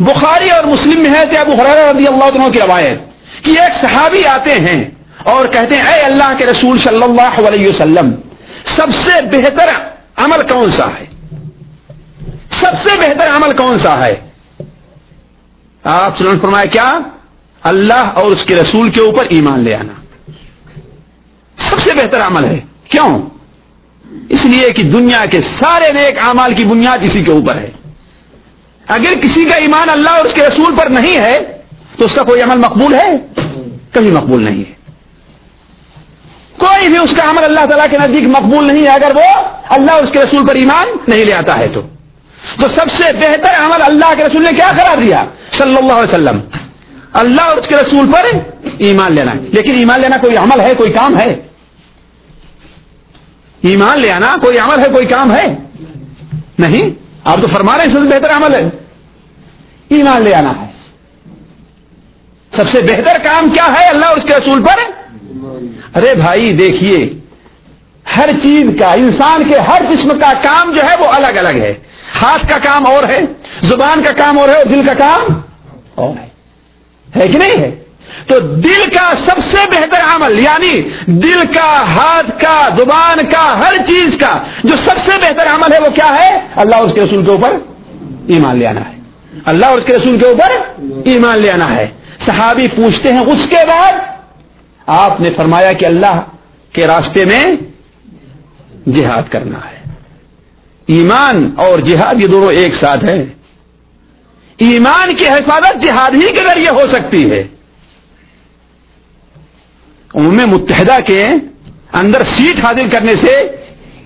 [0.00, 3.00] بخاری اور مسلم میں ہے کہ ابو حرارہ رضی اللہ عنہ کی روایت
[3.44, 4.84] کہ ایک صحابی آتے ہیں
[5.24, 8.10] اور کہتے ہیں، اے اللہ کے رسول صلی اللہ علیہ وسلم،
[8.64, 9.68] سب سے بہتر
[10.16, 11.04] عمل کون سا ہے؟
[12.50, 14.14] سب سے بہتر عمل کون سا ہے؟
[15.84, 16.98] آپ سنن فرمایا کیا؟
[17.62, 19.92] اللہ اور اس کے رسول کے اوپر ایمان لے آنا۔
[21.56, 23.18] سب سے بہتر عمل ہے۔ کیوں؟
[24.28, 27.70] اس لیے کہ دنیا کے سارے نیک اعمال کی بنیاد اسی کے اوپر ہے۔
[28.88, 31.38] اگر کسی کا ایمان اللہ اور اس کے رسول پر نہیں ہے،
[31.98, 33.16] تو اس کا کوئی عمل مقبول ہے؟
[33.92, 34.72] کبھی مقبول نہیں ہے۔
[36.58, 39.90] کوئی بھی اس کا عمل اللہ تعالیٰ کے نزدیک مقبول نہیں ہے، اگر وہ اللہ
[39.90, 41.80] اور اس کے رسول پر ایمان نہیں لے آتا ہے تو۔
[42.60, 46.14] تو سب سے بہتر عمل اللہ کے رسول نے کیا قرار دیا؟ صلی اللہ علیہ
[46.14, 46.40] وسلم۔
[47.12, 48.26] اللہ اور اس کے رسول پر
[48.78, 51.34] ایمان لینا۔ لیکن ایمان لینا کوئی عمل ہے، کوئی کام ہے؟
[53.62, 55.46] ایمان لے آنا کوئی عمل ہے، کوئی کام ہے؟
[56.58, 56.90] نہیں۔
[57.24, 58.68] آپ تو فرما رہے ہیں سب سے بہتر عمل ہے۔
[59.96, 60.72] ایمان لے آنا ہے۔
[62.56, 64.90] سب سے بہتر کام کیا ہے اللہ اور اس کے رسول پر؟
[65.98, 67.18] ارے بھائی، دیکھیے،
[68.16, 71.74] ہر چیز کا، انسان کے ہر قسم کا کام جو ہے وہ الگ الگ ہے۔
[72.22, 73.18] ہاتھ کا کام اور ہے،
[73.62, 75.20] زبان کا کام اور ہے اور دل کا کام
[75.94, 76.28] اور ہے۔
[77.16, 77.84] ہے کہ نہیں؟ ہے
[78.26, 83.74] تو دل کا سب سے بہتر عمل یعنی دل کا، ہاتھ کا، زبان کا، ہر
[83.88, 87.00] چیز کا جو سب سے بہتر عمل ہے وہ کیا ہے؟ اللہ اور اس کے
[87.00, 87.50] رسول کے اوپر
[88.28, 89.01] ایمان لے آنا ہے۔
[89.44, 91.86] اللہ اور اس کے رسول کے اوپر ایمان لے آنا ہے۔
[92.20, 93.92] صحابی پوچھتے ہیں اس کے بعد
[94.86, 96.20] آپ نے فرمایا کہ اللہ
[96.72, 97.54] کے راستے میں
[98.88, 99.92] جہاد کرنا ہے۔
[100.86, 103.24] ایمان اور جہاد یہ دونوں ایک ساتھ ہیں۔
[104.56, 107.42] ایمان کی حفاظت جہاد ہی کے ذریعے ہو سکتی ہے۔
[110.14, 111.28] عموم متحدہ کے
[111.92, 113.42] اندر سیٹ حاصل کرنے سے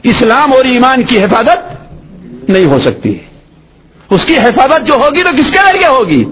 [0.03, 1.77] اسلام اور ایمان کی حفاظت
[2.51, 3.26] نہیں ہو سکتی۔ ہے
[4.11, 6.25] اس کی حفاظت جو ہوگی تو کس کے ذریعے ہوگی؟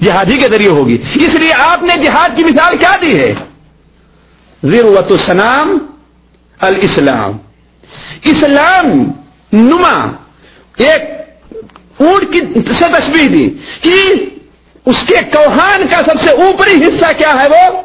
[0.00, 3.34] جہادی کے ذریعے ہوگی۔ اس لیے آپ نے جہاد کی مثال کیا دی ہے؟
[4.62, 5.78] ضرورت السلام
[6.58, 7.32] الاسلام۔
[8.24, 8.86] اسلام
[9.52, 10.12] نما،
[10.76, 11.02] ایک
[12.00, 12.40] اونٹ کی
[12.74, 14.12] سے تشبیح دی کہ
[14.86, 17.82] اس کے کوہان کا سب سے اوپری حصہ کیا ہے وہ؟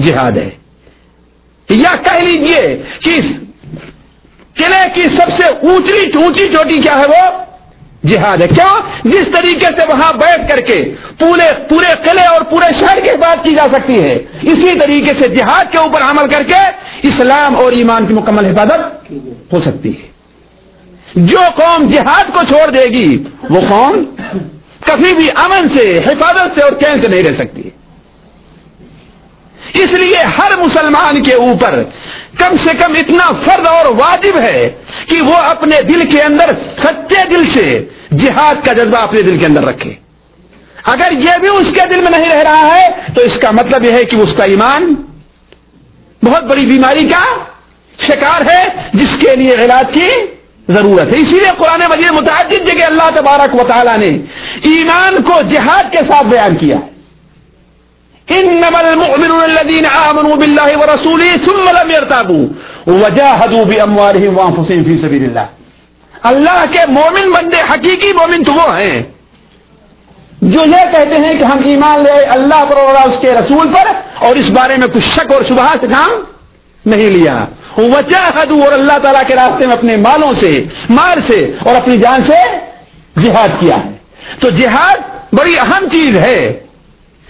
[0.00, 0.50] جہاد ہے۔
[1.68, 3.20] یا کہہ لیجیے کہ
[4.54, 7.49] قلعے کی سب سے اونچی اونچی چوٹی کیا ہے وہ؟
[8.04, 12.72] جہاد ہے۔ کیا؟ جس طریقے سے وہاں بیٹھ کر کے پورے پورے قلعے اور پورے
[12.80, 16.42] شہر کی بات کی جا سکتی ہے، اسی طریقے سے جہاد کے اوپر عمل کر
[16.42, 16.70] کے
[17.02, 19.12] اسلام اور ایمان کی مکمل حفاظت
[19.52, 20.10] ہو سکتی ہے۔
[21.14, 24.04] جو قوم جہاد کو چھوڑ دے گی، وہ قوم
[24.86, 27.62] کبھی بھی امن سے، حفاظت سے اور کین سے نہیں رہ سکتی۔
[29.74, 31.82] اس لیے ہر مسلمان کے اوپر
[32.38, 34.70] کم سے کم اتنا فرد اور واجب ہے
[35.06, 39.46] کہ وہ اپنے دل کے اندر سچے دل سے جہاد کا جذبہ اپنے دل کے
[39.46, 39.94] اندر رکھے۔
[40.84, 43.84] اگر یہ بھی اس کے دل میں نہیں رہ رہا ہے، تو اس کا مطلب
[43.84, 44.94] یہ ہے کہ اس کا ایمان
[46.22, 47.36] بہت بڑی بیماری کا
[47.98, 50.08] شکار ہے، جس کے لیے علاج کی
[50.68, 54.08] ضرورت ہے۔ اسی لیے قرآن مجید متعدد جگہ اللہ تبارک و تعالیٰ نے
[54.62, 56.89] ایمان کو جہاد کے ساتھ بیان کیا۔ ہے
[58.30, 62.46] انما المؤمنون الذين امنوا بالله ورسوله ثم لم يرتابوا
[62.86, 65.44] وجاهدوا باموالهم وانفسهم في سبيل الله.
[66.22, 69.02] اللہ کے مومن بندے حقیقی مومن تو وہ ہیں
[70.42, 73.92] جو یہ کہتے ہیں کہ ہم ایمان لے اللہ پر اور اس کے رسول پر
[74.14, 76.10] اور اس بارے میں کچھ شک اور شبہ سے کام
[76.86, 77.44] نہیں لیا۔
[77.78, 82.20] وجاہدوا اور اللہ تعالیٰ کے راستے میں اپنے مالوں سے، مال سے اور اپنی جان
[82.26, 82.58] سے
[83.22, 83.90] جہاد کیا ہے۔
[84.40, 84.96] تو جہاد
[85.34, 86.60] بڑی اہم چیز ہے۔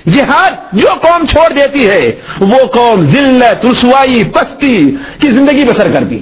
[0.07, 6.21] جہاد جو قوم چھوڑ دیتی ہے، وہ قوم ذلت، رسوائی پستی کی زندگی بسر کرتی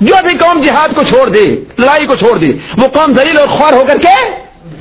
[0.00, 1.44] جو بھی قوم جہاد کو چھوڑ دے،
[1.78, 4.14] لڑائی کو چھوڑ دے، وہ قوم دلیل اور خوار ہو کر کے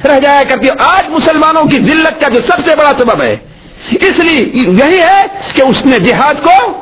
[0.07, 3.35] رہ جایا کرتی ہے۔ آج مسلمانوں کی ذلت کا جو سب سے بڑا سبب ہے،
[3.91, 6.81] اس لیے یہی ہے کہ اس نے جہاد کو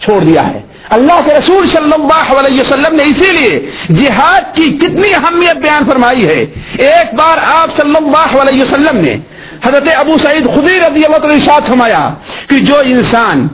[0.00, 0.60] چھوڑ دیا ہے۔
[0.90, 5.82] اللہ کے رسول صلی اللہ علیہ وسلم نے اسی لیے جہاد کی کتنی اہمیت بیان
[5.88, 6.44] فرمائی ہے۔
[6.78, 9.16] ایک بار آپ صلی اللہ علیہ وسلم نے
[9.62, 12.14] حضرت ابو سعید خدی رضی اللہ تعالی شاد فرمایا
[12.48, 13.48] کہ جو انسان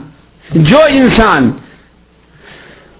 [0.49, 1.51] جو انسان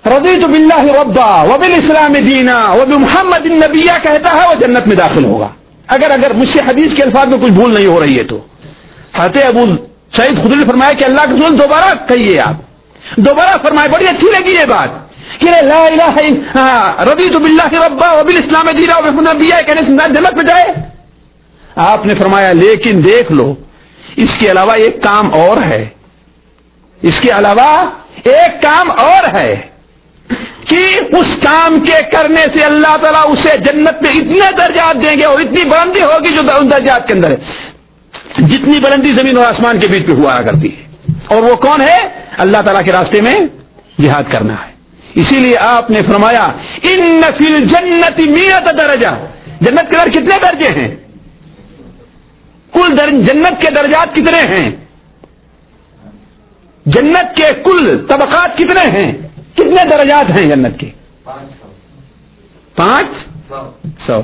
[0.05, 4.95] رضی تو بلّہ ربا وبل اسلام دینا وب محمد النبیہ کہتا ہے وہ جنت میں
[4.95, 5.47] داخل ہوگا۔
[5.87, 8.39] اگر اگر مجھ سے حدیث کے الفاظ میں کچھ بھول نہیں ہو رہی ہے تو۔
[9.15, 9.65] حضرت ابو
[10.15, 12.55] سعید خدی نے فرمایا کہ اللہ کے رسول دوبارہ کہیے آپ۔
[13.17, 14.89] دوبارہ فرمائے بڑی اچھی لگی یہ بات۔
[15.39, 16.19] کہ لا الہ
[16.55, 20.94] ہاں، رضی تو بلّہ ربا وبل اسلام دینا وب نبیہ کہنے سے جنت میں جائے۔
[21.75, 23.55] آپ نے فرمایا، لیکن دیکھ لو،
[24.15, 25.87] اس کے علاوہ ایک کام اور ہے۔
[27.01, 27.89] اس کے علاوہ
[28.23, 29.61] ایک کام اور ہے
[30.67, 35.23] کہ اس کام کے کرنے سے اللہ تعالیٰ اسے جنت میں اتنے درجات دیں گے
[35.23, 37.35] اور اتنی بلندی ہوگی جو ان درجات کے اندر ہے۔
[38.37, 40.85] جتنی بلندی زمین اور آسمان کے بیچ پہ ہوا کرتی ہے۔
[41.27, 42.07] اور وہ کون ہے؟
[42.37, 43.39] اللہ تعالیٰ کے راستے میں
[44.01, 44.71] جہاد کرنا ہے۔
[45.15, 46.47] اسی لیے آپ نے فرمایا،
[46.83, 49.25] ان نفل جنت میت درجہ۔
[49.61, 50.95] جنت کے در کتنے درجے ہیں؟
[52.75, 54.71] کل جنت کے درجات کتنے ہیں؟
[56.85, 59.11] جنت کے کل طبقات کتنے ہیں؟
[59.53, 60.89] کتنے درجات ہیں جنت کے؟
[62.75, 63.07] پانچ
[63.99, 64.21] سو۔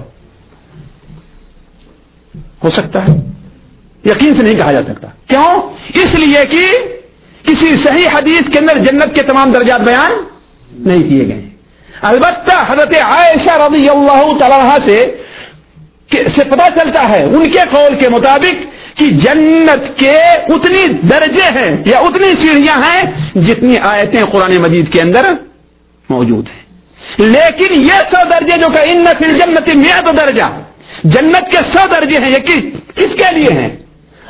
[2.64, 3.14] ہو سکتا ہے؟
[4.06, 6.66] یقین سے نہیں کہا جا سکتا۔ کیوں؟ اس لیے کہ
[7.44, 10.12] کسی صحیح حدیث کے اندر جنت کے تمام درجات بیان
[10.72, 11.50] نہیں کیے گئے۔
[12.02, 15.24] البتہ حضرت عائشہ رضی اللہ تعالی سے
[16.36, 18.66] سے پتا چلتا ہے، ان کے قول کے مطابق
[18.98, 20.18] کہ جنت کے
[20.50, 23.04] اتنی درجے ہیں یا اتنی سیڑھیاں ہیں
[23.36, 25.28] جتنی آیتیں قرآن مجید کے اندر
[26.10, 26.62] موجود ہیں۔
[27.18, 30.44] لیکن یہ سو درجے جو کہ ان فل جنت میں تو درجہ،
[31.04, 32.62] جنت کے سو درجے ہیں، یہ
[32.96, 33.70] کس کے لیے ہیں؟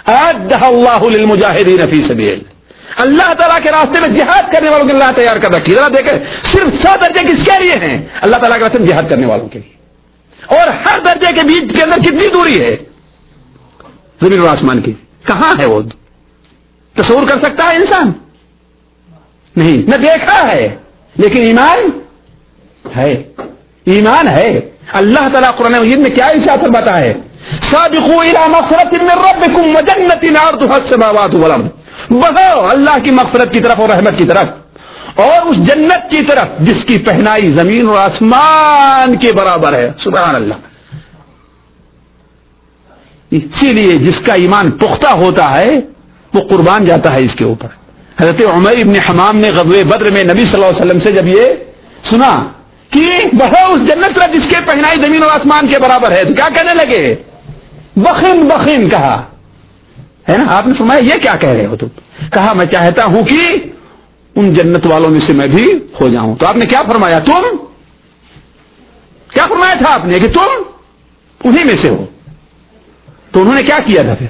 [0.06, 2.40] اللہ للمجاہدین فی سبیل۔
[2.98, 6.20] اللہ تعالیٰ کے راستے میں جہاد کرنے والوں کے اللہ تیار کر رکھی ذرا دیکھیں،
[6.44, 9.48] صرف سو درجے کس کے لیے ہیں؟ اللہ تعالیٰ کے راستے میں جہاد کرنے والوں
[9.48, 9.81] کے لیے۔
[10.46, 12.76] اور ہر درجے کے بیچ کے اندر کتنی دوری ہے؟
[14.22, 14.94] زمین اور آسمان کی۔
[15.28, 15.82] کہاں ہے وہ؟
[16.94, 18.12] تصور کر سکتا ہے انسان۔
[19.56, 20.76] نہیں نہ دیکھا ہے،
[21.16, 22.00] لیکن ایمان
[22.98, 23.24] ہے۔
[23.86, 27.14] ایمان ہے۔ اللہ تعالیٰ قرآن مجید میں کیا اشاعت فرماتا ہے؟
[27.62, 31.64] سابقوا الى مغفرت من ربكم وجنة عرضها السماوات والارض۔
[32.10, 34.48] بہو، اللہ کی مغفرت کی طرف اور رحمت کی طرف۔
[35.16, 40.36] اور اس جنت کی طرف جس کی پہنائی زمین اور آسمان کے برابر ہے، سبحان
[40.36, 40.54] اللہ۔
[43.32, 45.70] اسی لیے جس کا ایمان پختہ ہوتا ہے،
[46.34, 47.68] وہ قربان جاتا ہے اس کے اوپر۔
[48.22, 51.28] حضرت عمر ابن حمام نے غزوہ بدر میں نبی صلی اللہ علیہ وسلم سے جب
[51.28, 51.44] یہ
[52.04, 52.48] سنا
[52.90, 53.10] کہ
[53.40, 56.50] وہ اس جنت طرف جس کے پہنائی زمین اور آسمان کے برابر ہے، تو کیا
[56.54, 57.16] کہنے لگے؟
[57.96, 59.24] بخن بخن کہا۔
[60.30, 61.88] ہے نا؟ آپ نے فرمایا، یہ کیا کہہ رہے ہو تم؟
[62.34, 63.40] کہا، میں چاہتا ہوں کہ
[64.36, 67.58] ان جنت والوں میں سے میں بھی ہو جاؤں۔ تو آپ نے کیا فرمایا؟ تم؟
[69.34, 70.62] کیا فرمایا تھا آپ نے کہ تم
[71.44, 72.06] انہیں میں سے ہو؟
[73.32, 74.28] تو انہوں نے کیا کیا تھا پھر؟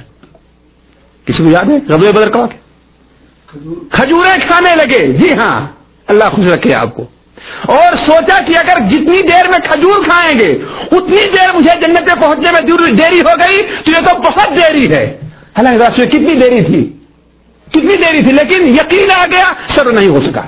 [1.26, 2.46] کسی کو یاد ہے؟ رب بدر کا
[3.92, 5.68] کھجورے کھانے لگے۔ جی ہاں
[6.08, 7.06] اللہ خوش رکھے آپ کو۔
[7.62, 10.52] اور سوچا کہ اگر جتنی دیر میں کھجور کھائیں گے،
[10.92, 12.62] اتنی دیر مجھے جنت پہ پہنچنے میں
[12.92, 15.20] دیری ہو گئی، تو یہ تو بہت دیری ہے۔
[15.58, 16.98] حالانکہ کتنی دیری تھی؟
[17.72, 20.42] کتنی دیری تھی، لیکن یقین آ گیا سر نہیں ہو سکا۔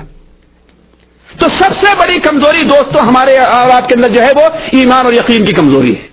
[1.38, 4.42] تو سب سے بڑی کمزوری دوستوں ہمارے آواز کے اندر جو ہے وہ
[4.72, 6.08] ایمان اور یقین کی کمزوری ہے۔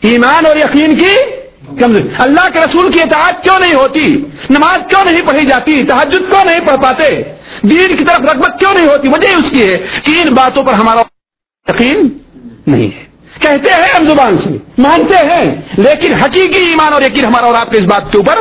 [0.00, 1.16] ایمان اور یقین کی
[1.80, 6.30] کمزوری۔ اللہ کے رسول کی اطاعت کیوں نہیں ہوتی؟ نماز کیوں نہیں پڑھی جاتی؟ تحجد
[6.30, 7.22] کیوں نہیں پڑھ پاتے؟
[7.62, 10.72] دین کی طرف رغبت کیوں نہیں ہوتی؟ وجہ اس کی ہے کہ ان باتوں پر
[10.72, 11.02] ہمارا
[11.68, 12.08] یقین
[12.66, 13.04] نہیں ہے۔
[13.40, 17.70] کہتے ہیں ہم زبان سے، مانتے ہیں، لیکن حقیقی ایمان اور یقین ہمارا اور آپ
[17.70, 18.36] کے اس بات کے اوپر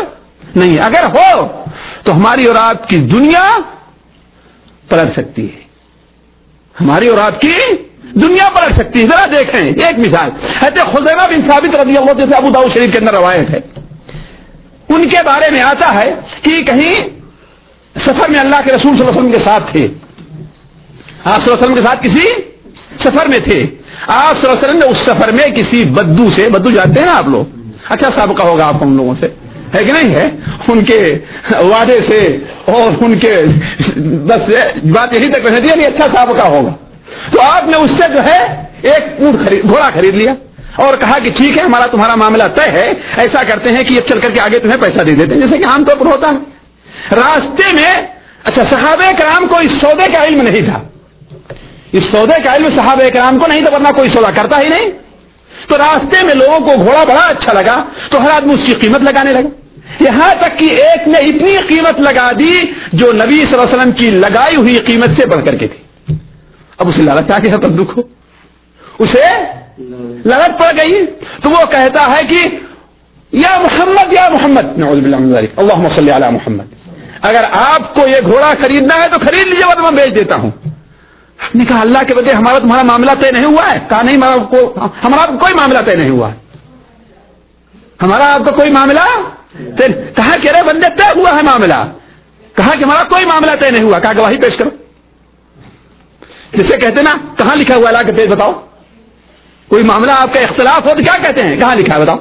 [0.56, 1.48] نہیں اگر ہو
[2.04, 3.58] تو ہماری اور آپ کی دنیا
[4.90, 5.62] پلٹ سکتی ہے۔
[6.82, 7.54] ہماری اور آپ کی
[8.14, 10.30] دنیا پلٹ سکتی ہے۔ ذرا دیکھیں۔ ایک مثال
[10.62, 13.60] ایسے خزینہ بن ثابت رضی اللہ جیسے ابو داؤ شریف کے اندر روایت ہے۔
[14.90, 17.10] ان کے بارے میں آتا ہے کہ کہیں
[18.00, 19.88] سفر میں اللہ کے رسول صلی اللہ علیہ وسلم کے ساتھ تھے۔
[21.26, 22.28] آپ صلی اللہ علیہ وسلم کے ساتھ کسی
[23.00, 23.66] سفر میں تھے۔
[24.08, 27.06] آپ صلی اللہ علیہ وسلم نے اس سفر میں کسی بدو سے بدو جاتے ہیں
[27.06, 27.46] نا آپ لوگ۔
[27.90, 29.28] اچھا سابقہ ہوگا آپ ان لوگوں سے۔
[29.76, 30.30] ہے کہ نہیں ہے؟
[30.68, 31.18] ان کے
[31.52, 33.38] وعدے سے اور ان کے
[34.02, 34.50] بس
[34.84, 36.74] بات یہی تک رہتی ہے اچھا سابقہ ہوگا۔
[37.32, 40.34] تو آپ نے اس سے جو ہے ایک اونٹ خرید گھوڑا خرید لیا
[40.76, 44.02] اور کہا کہ ٹھیک ہے، ہمارا تمہارا معاملہ طے ہے۔ ایسا کرتے ہیں کہ یہ
[44.08, 46.30] چل کر کے آگے تمہیں پیسہ دے دیتے ہیں، جیسے کہ عام طور پر ہوتا
[46.30, 46.36] ہے۔
[47.16, 47.94] راستے میں
[48.44, 50.84] اچھا صحابہ کرام کو اس سودے کا علم نہیں تھا۔
[51.92, 54.90] اس سودے کا علم صحابہ کرام کو نہیں تو ورنہ کوئی سودا کرتا ہی نہیں۔
[55.68, 59.02] تو راستے میں لوگوں کو گھوڑا بڑا اچھا لگا، تو ہر آدمی اس کی قیمت
[59.02, 59.61] لگانے لگا۔
[60.00, 62.62] یہاں تک کہ ایک نے اتنی قیمت لگا دی
[62.94, 66.16] جو نبی صلی اللہ علیہ وسلم کی لگائی ہوئی قیمت سے بڑھ کر کے تھی۔
[66.78, 68.02] اب اسے لالچ آ گیا تب دکھ ہو۔
[69.00, 69.24] اسے
[70.26, 71.06] لڑک پڑ گئی۔
[71.42, 72.60] تو وہ کہتا ہے کہ
[73.32, 74.84] یا محمد یا محمد۔
[75.58, 76.64] اللہ صلی علی محمد۔
[77.22, 80.36] اگر آپ کو یہ گھوڑا خریدنا ہے تو خرید لیجیے وہ تو میں بیچ دیتا
[80.36, 80.52] ہوں۔
[81.56, 84.18] نے کہا، اللہ کے بدلے ہمارا تمہارا معاملہ طے نہیں ہوا ہے۔ کہا، نہیں،
[85.04, 86.30] ہمارا کوئی معاملہ طے نہیں ہوا۔
[88.02, 89.00] ہمارا آپ کا کوئی معاملہ
[90.16, 91.74] کہا کہ ارے بندے، طے ہوا ہے معاملہ۔
[92.56, 94.70] کہا کہ ہمارا کوئی معاملہ طے نہیں ہوا کہا گواہی پیش کرو۔
[96.54, 98.52] جسے کہتے نا، کہاں لکھا ہوا اللہ کے پیش بتاؤ۔
[99.68, 102.18] کوئی معاملہ آپ کا اختلاف ہو تو کیا کہتے ہیں؟ کہاں لکھا ہے بتاؤ۔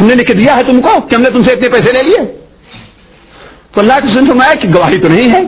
[0.00, 2.02] ہم نے لکھ دیا ہے تم کو کہ ہم نے تم سے اتنے پیسے لے
[2.02, 2.46] لیے۔
[3.72, 5.42] تو اللہ کے سن فرمایا کہ گواہی تو نہیں ہے۔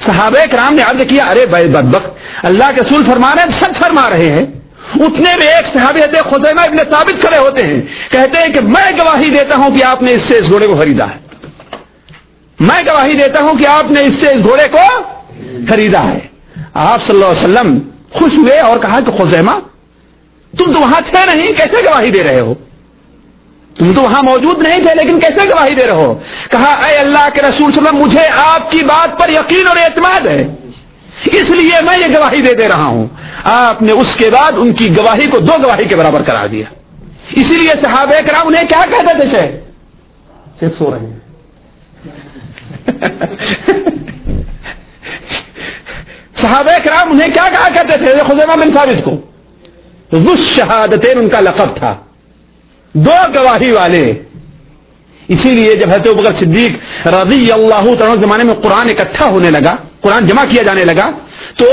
[0.00, 2.10] صحابہ کرام نے عرض کیا، ارے بھائی بدبخت،
[2.42, 4.61] اللہ کے رسول فرما رہے ہیں، سچ فرما رہے ہیں۔
[5.00, 7.80] اتنے میں ایک صحابی خزیمہ ابن ثابت کھڑے ہوتے ہیں،
[8.10, 10.74] کہتے ہیں کہ میں گواہی دیتا ہوں کہ آپ نے اس سے اس گھوڑے کو
[10.74, 11.18] خریدا ہے۔
[12.60, 15.02] میں گواہی دیتا ہوں کہ آپ نے اس سے اس گھوڑے کو
[15.68, 16.18] خریدا ہے۔
[16.74, 17.78] آپ صلی اللہ علیہ وسلم
[18.10, 19.50] خوش ہوئے اور کہا کہ خزیمہ،
[20.58, 22.54] تم تو وہاں تھے نہیں، کیسے گواہی دے رہے ہو؟
[23.78, 26.20] تم تو وہاں موجود نہیں تھے، لیکن کیسے گواہی دے رہے ہو؟
[26.50, 29.66] کہا، اے اللہ کے رسول صلی اللہ علیہ وسلم، مجھے آپ کی بات پر یقین
[29.66, 30.46] اور اعتماد ہے،
[31.32, 33.06] اس لیے میں یہ گواہی دے دے رہا ہوں۔
[33.44, 36.64] آپ نے اس کے بعد ان کی گواہی کو دو گواہی کے برابر کرا دیا۔
[37.30, 39.46] اسی لیے صحابہ کرام انہیں کیا کہتے تھے شہ
[40.60, 41.18] صرف سو رہے ہیں۔
[46.34, 49.20] صحابہ کرام انہیں کیا کہا کرتے تھے؟ خزیمہ بن ثابت کو۔
[50.54, 51.96] شہادتین ان کا لقب تھا۔
[52.92, 54.22] دو گواہی والے۔
[55.28, 59.76] اسی لیے جب حضرت بکر صدیق رضی اللہ تعالیٰ زمانے میں قرآن اکٹھا ہونے لگا
[60.00, 61.10] قرآن جمع کیا جانے لگا
[61.56, 61.66] تو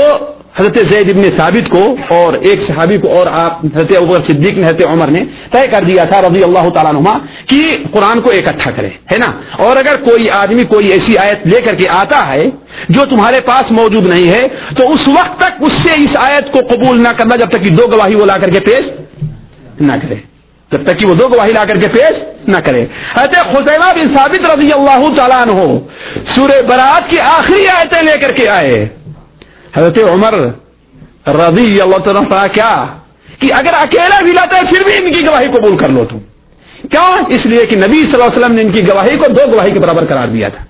[0.60, 4.68] حضرت زید ابن ثابت کو اور ایک صحابی کو اور آپ حضرت ابکر صدیق نے
[4.68, 8.70] حضرت عمر نے طے کر دیا تھا رضی اللہ تعالیٰ نما کہ قرآن کو اکٹھا
[8.70, 12.44] کرے، ہے نا؟ اور اگر کوئی آدمی کوئی ایسی آیت لے کر کے آتا ہے
[12.88, 16.60] جو تمہارے پاس موجود نہیں ہے، تو اس وقت تک اس سے اس آیت کو
[16.68, 18.84] قبول نہ کرنا جب تک کہ دو گواہی وہ لا کر کے پیش
[19.80, 20.14] نہ کرے۔
[20.72, 24.08] جب تک کہ وہ دو گواہی لا کر کے پیش نہ کرے۔ حضرت خزیمہ بن
[24.14, 25.78] ثابت رضی اللہ تعالیٰ عنہ
[26.26, 28.88] سورہ برات کی آخری آیتیں لے کر کے آئے۔
[29.76, 30.34] حضرت عمر
[31.28, 32.86] رضی اللہ تعالیٰ کیا
[33.38, 36.18] کہ اگر اکیلا بھی لاتا ہے پھر بھی ان کی گواہی قبول کر لو تم۔
[36.90, 39.52] کیوں اس لیے کہ نبی صلی اللہ علیہ وسلم نے ان کی گواہی کو دو
[39.52, 40.64] گواہی کے برابر قرار دیا تھا۔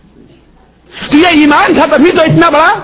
[1.10, 2.74] تو یہ ایمان تھا تبھی تو اتنا بڑا؟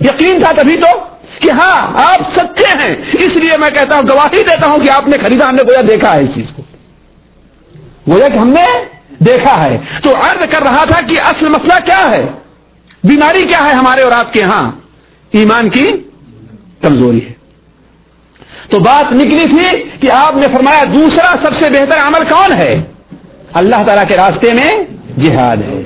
[0.00, 1.00] یقین تھا تبھی تو؟
[1.40, 5.08] کہ ہاں آپ سچے ہیں۔ اس لیے میں کہتا ہوں، گواہی دیتا ہوں کہ آپ
[5.08, 6.62] نے خریدا، ہم نے گویا دیکھا ہے اس چیز کو۔
[8.10, 8.84] گویا کہ ہم نے
[9.18, 12.26] دیکھا ہے۔ تو عرض کر رہا تھا کہ اصل مسئلہ کیا ہے؟
[13.04, 14.70] بیماری کیا ہے ہمارے اور آپ کے ہاں
[15.34, 15.92] ایمان کی
[16.82, 17.32] کمزوری ہے۔
[18.68, 22.82] تو بات نکلی تھی کہ آپ نے فرمایا دوسرا سب سے بہتر عمل کون ہے؟
[23.52, 24.74] اللہ تعالیٰ کے راستے میں
[25.20, 25.82] جہاد ہے۔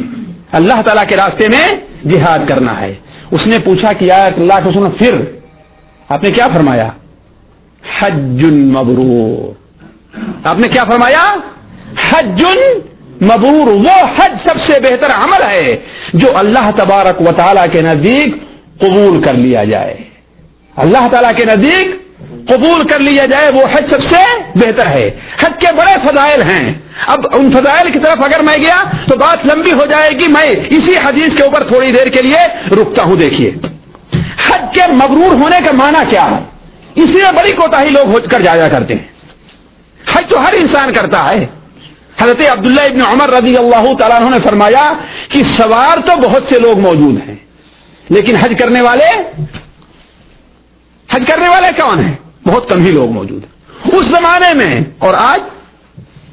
[0.53, 1.67] اللہ تعالیٰ کے راستے میں
[2.09, 2.95] جہاد کرنا ہے۔
[3.31, 5.15] اس نے پوچھا کہ اللہ کو سنو پھر
[6.09, 6.89] آپ نے کیا فرمایا؟
[7.99, 9.53] حج مبرور۔
[10.45, 11.35] آپ نے کیا فرمایا؟
[12.11, 12.43] حج
[13.23, 15.77] مبرور۔ وہ حج سب سے بہتر عمل ہے
[16.15, 18.48] جو اللہ تبارک و تعالیٰ کے نزدیک
[18.79, 19.97] قبول کر لیا جائے۔
[20.77, 22.09] اللہ تعالیٰ کے نزدیک
[22.49, 26.75] قبول کر لیا جائے، وہ حج سب سے بہتر ہے۔ حج کے بڑے فضائل ہیں۔
[27.07, 30.55] اب ان فضائل کی طرف اگر میں گیا تو بات لمبی ہو جائے گی۔ میں
[30.71, 33.51] اسی حدیث کے اوپر تھوڑی دیر کے لیے رکتا ہوں، دیکھیے۔
[34.49, 36.41] حج کے مغرور ہونے کا معنی کیا ہے؟
[36.95, 39.09] اس لیے بڑی کوتا ہی لوگ ہو کر جایا کرتے ہیں۔
[40.13, 41.47] حج تو ہر انسان کرتا ہے۔
[42.19, 44.93] حضرت عبداللہ ابن عمر رضی اللہ تعالیٰ نے فرمایا
[45.29, 47.37] کہ سوار تو بہت سے لوگ موجود ہیں۔
[48.09, 49.23] لیکن حج کرنے والے
[51.13, 53.59] حج کرنے والے کون ہیں؟ بہت کم ہی لوگ موجود ہیں۔
[53.99, 55.41] اس زمانے میں اور آج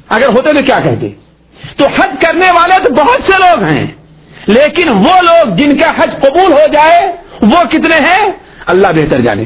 [0.08, 1.08] اگر ہوتے تو کیا کہتے؟
[1.76, 3.86] تو حج کرنے والے تو بہت سے لوگ ہیں،
[4.46, 8.30] لیکن وہ لوگ جن کا حج قبول ہو جائے، وہ کتنے ہیں؟
[8.66, 9.44] اللہ بہتر جانے۔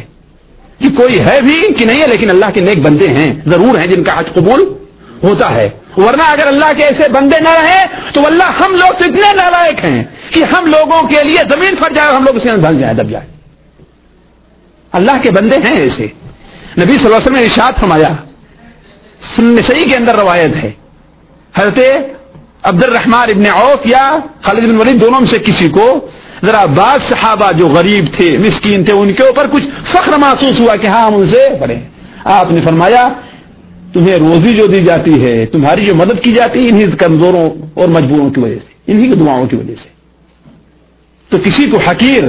[0.78, 3.86] کہ کوئی ہے بھی کہ نہیں ہے، لیکن اللہ کے نیک بندے ہیں، ضرور ہیں
[3.86, 4.86] جن کا حج قبول
[5.22, 9.04] ہوتا ہے۔ ورنہ اگر اللہ کے ایسے بندے نہ رہے تو اللہ ہم لوگ تو
[9.04, 12.56] اتنے نالائق ہیں۔ کہ ہم لوگوں کے لیے زمین پھٹ جائے اور ہم لوگ اسے
[12.56, 13.26] بھل جائے دب جائے
[14.92, 16.06] اللہ کے بندے ہیں ایسے۔
[16.78, 18.08] نبی صلی اللہ علیہ وسلم نے ارشاد فرمایا
[19.66, 20.70] صحیح کے اندر روایت ہے۔
[21.54, 21.78] حضرت
[22.62, 26.08] عبد الرحمان ابن عوف یا خالد بن ولید دونوں میں سے کسی کو
[26.44, 30.76] ذرا بعض صحابہ جو غریب تھے، مسکین تھے، ان کے اوپر کچھ فخر محسوس ہوا
[30.76, 31.78] کہ ہاں ہم ان سے پڑھے
[32.24, 33.08] آپ نے فرمایا،
[33.92, 37.88] تمہیں روزی جو دی جاتی ہے، تمہاری جو مدد کی جاتی ہے انہیں کمزوروں اور
[37.88, 39.88] مجبوروں کی وجہ سے، انہی کی دعاؤں کی وجہ سے۔
[41.30, 42.24] تو کسی کو حقیر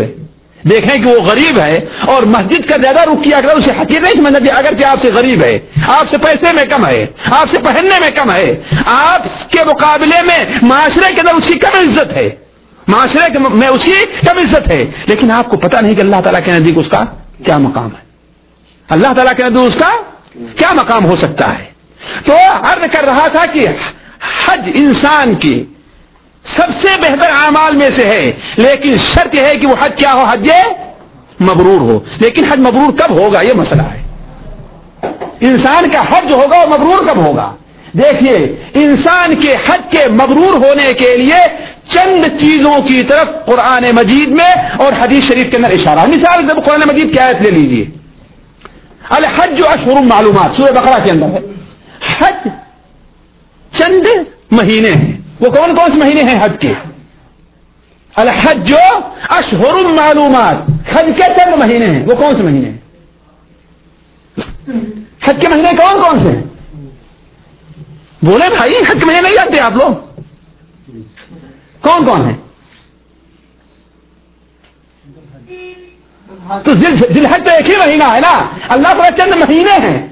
[0.69, 4.13] دیکھیں کہ وہ غریب ہے اور مسجد کا زیادہ رخ کیا اگر اسے حقیر نہیں
[4.13, 7.49] سمجھنا چاہیے اگر کہ آپ سے غریب ہے، آپ سے پیسے میں کم ہے، آپ
[7.49, 11.79] سے پہننے میں کم ہے، آپ کے مقابلے میں معاشرے کے اندر اس کی کم
[11.79, 12.29] عزت ہے۔
[12.87, 13.93] معاشرے میں اس کی
[14.27, 17.05] کم عزت ہے۔ لیکن آپ کو پتا نہیں کہ اللہ تعالیٰ کے نزدیک اس کا
[17.45, 18.05] کیا مقام ہے۔
[18.89, 19.89] اللہ تعالیٰ کے نزدیک اس کا
[20.57, 21.65] کیا مقام ہو سکتا ہے۔
[22.25, 23.67] تو عرض کر رہا تھا کہ
[24.45, 25.63] حج انسان کی
[26.45, 30.13] سب سے بہتر اعمال میں سے ہے۔ لیکن شرط یہ ہے کہ وہ حج کیا
[30.13, 30.49] ہو؟ حج
[31.41, 34.01] مبرور ہو۔ لیکن حج مبرور کب ہوگا؟ یہ مسئلہ ہے۔
[35.39, 37.55] انسان کا حج ہوگا وہ مبرور کب ہوگا؟
[37.93, 44.29] دیکھیے، انسان کے حج کے مبرور ہونے کے لیے چند چیزوں کی طرف قرآن مجید
[44.29, 47.85] میں اور حدیث شریف کے اندر اشارہ مثال جب قرآن مجید کی آیت لے لیجیے
[49.09, 51.39] الحج جو اشہر معلومات، سورہ بقرہ کے اندر ہے۔
[52.19, 52.47] حج
[53.77, 54.07] چند
[54.51, 55.10] مہینے ہیں۔
[55.41, 56.73] وہ کون کون سے مہینے ہیں حج کے؟
[58.15, 58.77] الحج جو
[59.29, 60.55] اشہر معلومات۔
[60.93, 62.77] حج کے چند مہینے ہیں، وہ کون سے مہینے ہیں؟
[65.23, 66.43] حج کے مہینے کون کون سے ہیں؟
[68.25, 70.21] بولے بھائی، حج کے مہینے نہیں جانتے آپ لوگ۔
[71.81, 72.37] کون کون ہیں؟
[76.63, 76.73] تو
[77.13, 80.07] دل حج تو ایک ہی مہینہ ہے نا۔ اللہ تعالیٰ چند مہینے ہیں۔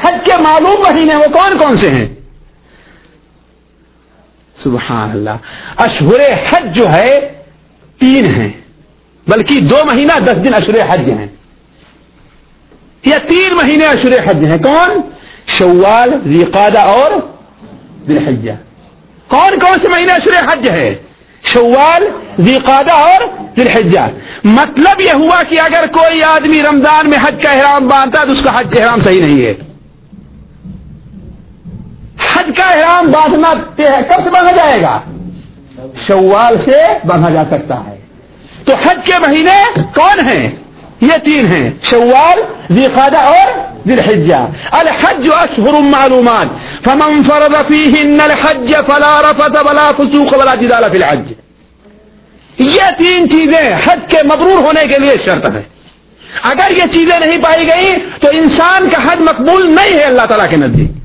[0.00, 2.15] حج کے معلوم مہینے وہ کون کون سے ہیں؟
[4.62, 5.30] سبحان اللہ
[5.76, 7.32] اشہر حج جو ہے،
[8.00, 8.48] تین ہیں۔
[9.26, 11.26] بلکہ دو مہینہ دس دن اشور حج ہیں۔
[13.04, 15.00] یا تین مہینے اشور حج ہیں۔ کون؟
[15.46, 17.10] شوال ریقادہ اور
[18.08, 18.52] دلحجہ
[19.28, 20.94] کون کون سے مہینے اشور حج ہے
[21.42, 22.02] شوال
[22.46, 24.00] ریقادہ اور دلحجہ
[24.44, 28.40] مطلب یہ ہوا کہ اگر کوئی آدمی رمضان میں حج کا احرام باندھتا تو اس
[28.44, 29.54] کا حج احرام صحیح نہیں ہے۔
[32.56, 35.00] کا احرام باندھنا کب سے باندھا جائے گا؟
[36.06, 37.96] شوال سے باندھا جا سکتا ہے۔
[38.64, 40.56] تو حج کے مہینے کون ہیں؟
[41.00, 42.38] یہ تین ہیں، شوال
[42.74, 43.52] ذیقادہ اور
[43.88, 46.46] ذلحجہ الحج اشہر معلومات۔
[46.84, 51.32] فمن فرض فیہن الحج فلا رفت ولا فسوق ولا جدال فی الحج۔
[52.58, 55.62] یہ تین چیزیں حج کے مبرور ہونے کے لیے شرط ہے
[56.42, 60.50] اگر یہ چیزیں نہیں پائی گئی تو انسان کا حج مقبول نہیں ہے اللہ تعالیٰ
[60.50, 60.95] کے نزدیک۔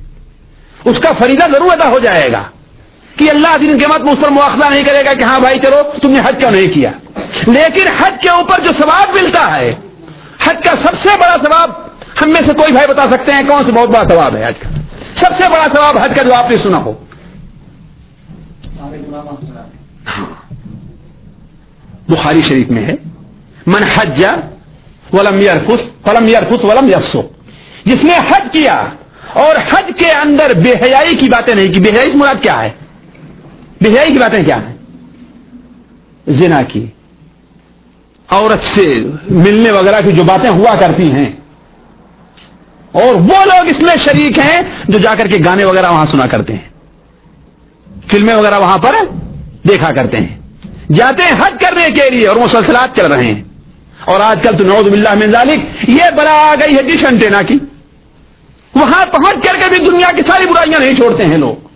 [0.85, 2.43] اس کا فریضہ ضرور ادا ہو جائے گا
[3.15, 5.81] کہ اللہ دن کے مت مجھ پر مواخذہ نہیں کرے گا کہ ہاں بھائی چلو
[6.01, 6.91] تم نے حج کیوں نہیں کیا؟
[7.47, 9.75] لیکن حج کے اوپر جو ثواب ملتا ہے،
[10.43, 11.69] حج کا سب سے بڑا ثواب
[12.21, 14.53] ہم میں سے کوئی بھائی بتا سکتے ہیں کون سا بہت بڑا ثواب ہے حج
[14.59, 14.69] کا؟
[15.15, 16.93] سب سے بڑا ثواب حج کا جو آپ نے سنا ہو۔
[20.07, 20.43] ہاں۔
[22.09, 22.95] بخاری شریف میں ہے۔
[23.67, 24.23] من حج
[25.13, 27.21] ولم یرفس فلم یرفس ولم یفسو
[27.85, 28.85] جس نے حج کیا
[29.33, 32.69] اور حج کے اندر بے حیائی کی باتیں نہیں کی۔ بے حیائی مراد کیا ہے؟
[33.81, 34.77] بے حیائی کی باتیں کیا ہیں؟
[36.27, 36.85] زنا کی۔
[38.29, 38.93] عورت سے
[39.29, 41.31] ملنے وغیرہ کی جو باتیں ہوا کرتی ہیں۔
[42.91, 46.27] اور وہ لوگ اس میں شریک ہیں جو جا کر کے گانے وغیرہ وہاں سنا
[46.27, 46.69] کرتے ہیں۔
[48.07, 48.95] فلمیں وغیرہ وہاں پر
[49.67, 50.39] دیکھا کرتے ہیں۔
[50.93, 53.43] جاتے ہیں حج کرنے کے لیے اور مسلسلات چل رہے ہیں۔
[54.05, 57.41] اور آج کل تو نوز باللہ من ذالک یہ بڑا آ گئی ہے ڈش انٹینا
[57.41, 57.57] کی۔
[58.75, 61.67] وہاں پہنچ کر کے بھی دنیا کی ساری برائیاں نہیں چھوڑتے ہیں لوگ۔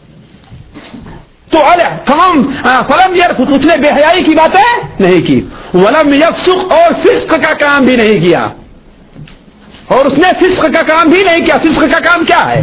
[1.49, 1.59] تو
[2.05, 7.29] تمام فلم یار اس نے بے حیائی کی باتیں نہیں کی۔ ولم یفسق اور فسق
[7.29, 8.47] کا کام بھی نہیں کیا۔
[9.87, 12.61] اور اس نے فسق کا کام بھی نہیں کیا۔ فسق کا کام کیا ہے؟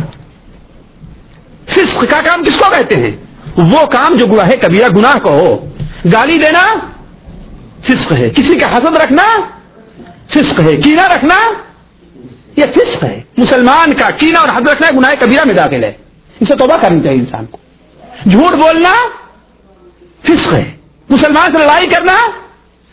[1.67, 3.11] فسق کا کام کس کو کہتے ہیں؟
[3.57, 5.69] وہ کام جو گناہ کبیرہ، گناہ کو ہو۔
[6.13, 6.65] گالی دینا
[7.85, 9.41] فسق ہے۔ کسی کا حسد رکھنا
[10.31, 11.37] فسق ہے۔ کینا رکھنا
[12.57, 15.93] یہ فسق ہے۔ مسلمان کا کینا اور حد رکھنا گناہ کبیرہ میں داخل ہے۔
[16.41, 17.59] اسے توبہ کرنی چاہیے انسان کو۔
[18.31, 18.95] جھوٹ بولنا
[20.23, 20.73] فسق ہے۔
[21.09, 22.31] مسلمان سے لڑائی کرنا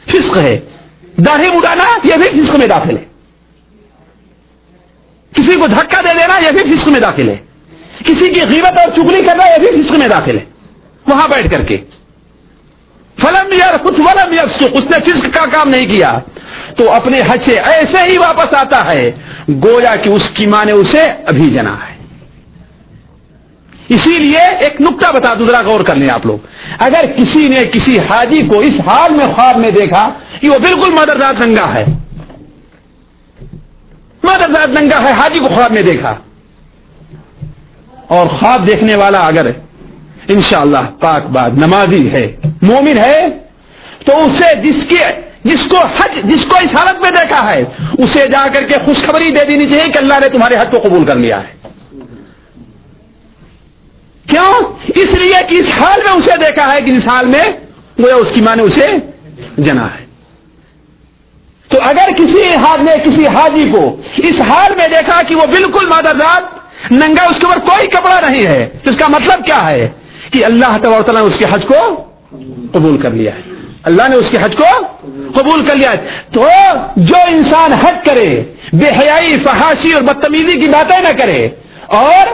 [0.07, 0.59] فسق ہے۔
[1.17, 3.05] داڑھی اڑانا یہ بھی فسق میں داخل ہے۔
[5.35, 7.37] کسی کو دھکا دے دینا یہ بھی فسق میں داخل ہے۔
[8.05, 10.45] کسی کی غیبت اور چگلی کرنا یہ بھی فسق میں داخل ہے۔
[11.07, 11.77] وہاں بیٹھ کر کے۔
[13.21, 14.35] فلم یا کچھ ولم
[14.73, 16.19] اس نے فسق کا کام نہیں کیا۔
[16.77, 19.11] تو اپنے حج سے ایسے ہی واپس آتا ہے۔
[19.49, 21.99] گویا کہ اس کی ماں نے اسے ابھی جنا ہے۔
[23.89, 26.37] اسی لیے ایک نقطہ بتا دوں ذرا غور کر لیں آپ لوگ۔
[26.79, 30.91] اگر کسی نے کسی حاجی کو اس حال میں خواب میں دیکھا کہ وہ بالکل
[30.91, 31.85] مدرزاد ننگا ہے
[34.23, 36.15] مدرزاد ننگا ہے، حاجی کو خواب میں دیکھا،
[38.07, 39.51] اور خواب دیکھنے والا اگر
[40.29, 43.27] انشاءاللہ پاک باد نمازی ہے۔ مومن ہے
[44.05, 44.97] تو اسے جس کے
[45.43, 47.63] جس کو حج جس کو اس حالت میں دیکھا ہے،
[47.97, 51.05] اسے جا کر کے خوشخبری دے دینی چاہیے کہ اللہ نے تمہارے حج کو قبول
[51.05, 51.69] کر لیا ہے۔
[54.29, 54.63] کیوں؟
[54.95, 57.51] اس لیے کہ اس حال میں اسے دیکھا ہے کہ اس حال میں
[57.99, 58.87] وہ اس کی ماں نے اسے
[59.57, 60.05] جنا ہے۔
[61.67, 65.85] تو اگر کسی حال نے کسی حاجی کو اس حال میں دیکھا کہ وہ بالکل
[65.85, 66.41] مادرزاد
[66.91, 69.89] ننگا، اس کے اوپر کوئی کپڑا نہیں ہے، تو اس کا مطلب کیا ہے؟
[70.31, 72.03] کہ اللہ تعالیٰ نے اس کے حج کو
[72.71, 73.41] قبول کر لیا ہے۔
[73.83, 74.87] اللہ نے اس کے حج کو
[75.35, 75.97] قبول کر لیا ہے۔
[76.33, 76.47] تو
[76.95, 81.49] جو انسان حج کرے، بے حیائی، فحاشی اور بدتمیزی کی باتیں نہ کرے
[81.85, 82.27] اور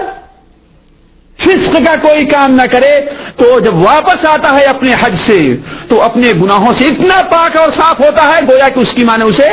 [1.37, 3.01] فسق کا کوئی کام نہ کرے،
[3.35, 7.69] تو جب واپس آتا ہے اپنے حج سے، تو اپنے گناہوں سے اتنا پاک اور
[7.69, 9.49] صاف ہوتا ہے، گویا کہ اس کی ماں نے اسے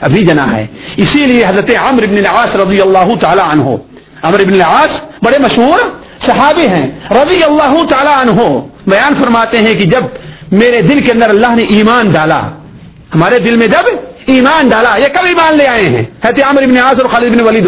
[0.00, 3.62] ابھی جنا ہے۔ اسی لیے حضرت عمر ابن العاص رضی اللہ تعالی عنہ
[4.22, 5.78] عمر ابن العاص بڑے مشہور
[6.26, 8.40] صحابی ہیں رضی اللہ تعالی عنہ،
[8.86, 10.04] بیان فرماتے ہیں کہ جب
[10.52, 12.40] میرے دل کے اندر اللہ نے ایمان ڈالا،
[13.14, 16.76] ہمارے دل میں جب ایمان ڈالا، یہ کب ایمان لے آئے ہیں؟ حضرت عمر ابن
[16.76, 17.66] عاص اور خالد بن ولید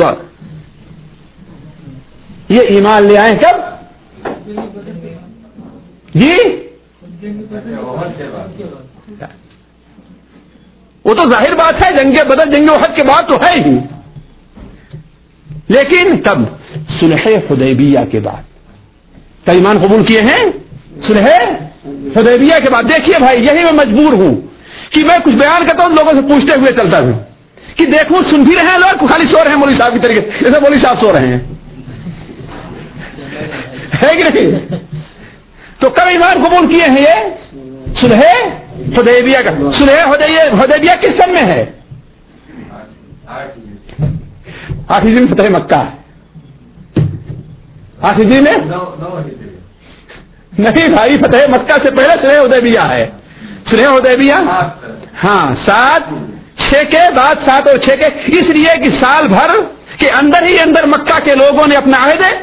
[2.48, 3.60] یہ ایمان لے آئے کب؟
[6.14, 6.36] جی؟
[11.04, 13.78] وہ تو ظاہر بات ہے، جنگ بدل جنگ وحد کے بعد تو ہے ہی۔
[15.68, 16.38] لیکن تب
[17.00, 18.42] سلح حدیبیہ کے بعد۔
[19.48, 20.44] ایمان قبول کیے ہیں؟
[21.02, 21.28] سلح
[22.16, 24.34] حدیبیہ کے بعد۔ دیکھیے بھائی، یہی میں مجبور ہوں
[24.90, 27.12] کہ میں کچھ بیان کرتا ہوں، لوگوں سے پوچھتے ہوئے چلتا ہوں۔
[27.76, 30.20] کہ دیکھوں سن بھی رہے ہیں لوگ، خالی سو رہے ہیں مولوی صاحب کی طریقے
[30.20, 31.38] جیسے مولوی صاحب سو رہے ہیں۔
[34.02, 34.76] ہے کہ نہیں؟
[35.78, 37.30] تو کب ایمان قبول کیے ہیں یہ؟
[38.00, 38.20] سلح
[38.98, 40.14] حدیبیہ کا۔ سلح
[40.62, 41.64] حدیبیہ کس سن میں ہے؟
[44.88, 45.99] آٹھ دن فتح مکہ۔
[48.02, 48.58] دن میں؟
[50.58, 53.10] نہیں بھائی فتح مکہ سے پہلے سلح ادیبیہ ہے۔
[53.64, 54.34] سلح ادیبیہ
[55.24, 56.02] ہاں سات۔
[56.60, 59.50] چھ کے بعد سات اور چھ کے۔ اس لیے کہ سال بھر
[59.98, 62.36] کے اندر ہی اندر مکہ کے لوگوں نے اپنا عہدے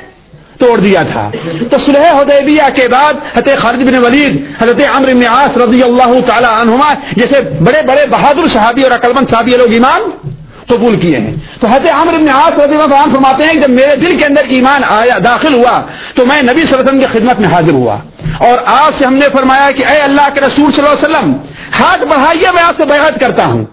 [0.59, 1.31] توڑ دیا تھا۔
[1.71, 6.19] تو سلح حدیبیہ کے بعد حضرت خالد بن ولید حضرت عمر بن عاص رضی اللہ
[6.25, 10.26] تعالی عنہما جیسے بڑے بڑے بہادر صحابی اور اکلمند صحابی لوگ ایمان
[10.67, 13.69] قبول کیے ہیں۔ تو حضرت عامر ابن عاص رضی اللہ عنہ فرماتے ہیں کہ جب
[13.69, 15.81] میرے دل کے اندر ایمان آیا، داخل ہوا،
[16.13, 17.97] تو میں نبی صلی اللہ علیہ وسلم کی خدمت میں حاضر ہوا۔
[18.37, 21.33] اور آپ سے ہم نے فرمایا کہ اے اللہ کے رسول صلی اللہ علیہ وسلم،
[21.79, 23.65] ہاتھ بڑھائیے میں آپ سے بیعت کرتا ہوں۔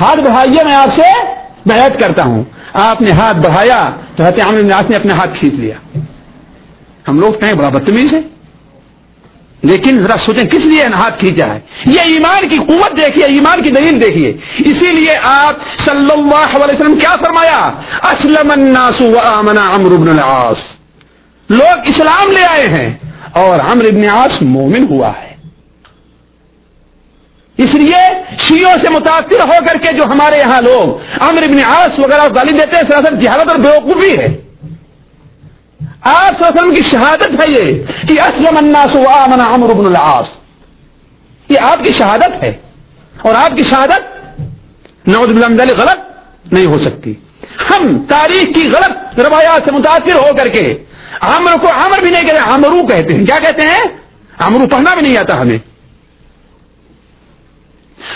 [0.00, 1.02] ہاتھ بڑھائیے میں آپ سے
[1.66, 5.54] بیعت کرتا ہوں۔ آپ نے ہاتھ بڑھایا تو حضرت عامر عاص نے اپنے ہاتھ کھینچ
[5.54, 5.98] لیا۔
[7.08, 8.20] ہم لوگ کہیں بڑا بدتمیز ہے
[9.66, 13.70] لیکن ذرا سوچیں کس لیے ہاتھ کھینچا ہے یہ ایمان کی قوت دیکھیے، ایمان کی
[13.70, 17.70] دلیل دیکھیے۔ اسی لیے آپ صلی اللہ علیہ وسلم کیا فرمایا؟
[18.02, 19.02] اسلم الناس
[19.56, 20.58] عمرو بن العاص۔
[21.48, 22.94] لوگ اسلام لے آئے ہیں
[23.32, 25.36] اور عمر بن عاص مومن ہوا ہے۔
[27.56, 31.98] اس لیے شیوں سے متاثر ہو کر کے جو ہمارے یہاں لوگ عمر بن عاص
[31.98, 34.45] وغیرہ گالی دیتے ہیں، سراسر جہالت اور بیوقوفی ہے۔
[36.00, 40.26] آپ وسلم کی شہادت ہے یہ کہ اسلم الناس وآمن عمر بن العاص.
[41.48, 42.52] یہ آپ کی شہادت ہے
[43.22, 47.14] اور آپ کی شہادت نوز بلند غلط نہیں ہو سکتی.
[47.70, 50.84] ہم تاریخ کی غلط روایات سے متاثر ہو کر کے
[51.20, 53.26] عمر کو عمر بھی نہیں کہتے امرو کہتے ہیں.
[53.26, 53.84] کیا کہتے ہیں؟
[54.38, 55.58] امرو پڑھنا بھی نہیں آتا ہمیں.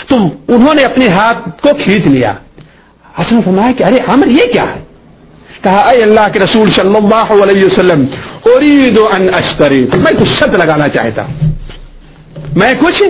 [0.07, 0.15] تو
[0.47, 2.33] انہوں نے اپنے ہاتھ کو کھینچ لیا.
[3.21, 4.83] حسن فرمایا کہ ارے عمر یہ کیا ہے؟
[5.63, 8.05] کہا، اے اللہ کے رسول صلی اللہ علیہ وسلم
[8.45, 9.87] ارید ان اشتری.
[9.93, 11.33] میں کچھ شرط لگانا چاہتا ہوں۔
[12.55, 13.03] میں کچھ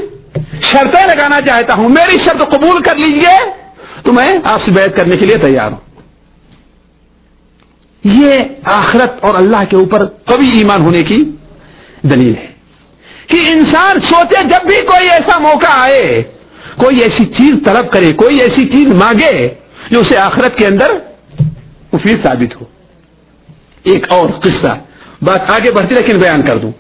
[0.62, 3.62] شرطیں لگانا چاہتا ہوں۔ میری شرط قبول کر لیجیے۔
[4.04, 5.80] تو میں آپ سے بیعت کرنے کے لیے تیار ہوں۔
[8.04, 8.32] یہ
[8.64, 11.32] آخرت اور اللہ کے اوپر کبھی ایمان ہونے کی
[12.02, 12.48] دلیل ہے
[13.28, 16.24] کہ انسان سوچے جب بھی کوئی ایسا موقع آئے،
[16.78, 19.48] کوئی ایسی چیز طلب کرے، کوئی ایسی چیز مانگے
[19.92, 20.92] جو اسے آخرت کے اندر
[21.94, 22.66] مفید ثابت ہو۔
[23.84, 24.78] ایک اور قصہ۔
[25.22, 26.72] بات آگے بڑھتی لیکن بیان کر دوں۔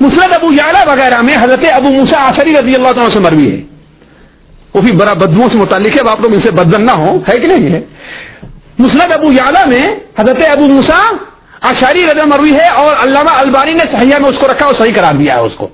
[0.00, 3.60] مسرت ابو یالا وغیرہ میں حضرت ابو موسا آسری رضی اللہ تعالیٰ سے مروی ہے۔
[4.74, 7.38] وہ بھی بڑا بدبو سے متعلق ہے آپ لوگ ان سے بدن نہ ہو ہے
[7.38, 7.80] کہ نہیں ہے؟
[8.78, 11.12] مسرت ابو یالا میں حضرت ابو موسا
[11.60, 14.92] آشاری رضی مروی ہے اور علامہ البانی نے صحیح میں اس کو رکھا اور صحیح
[14.94, 15.68] قرار دیا ہے اس کو۔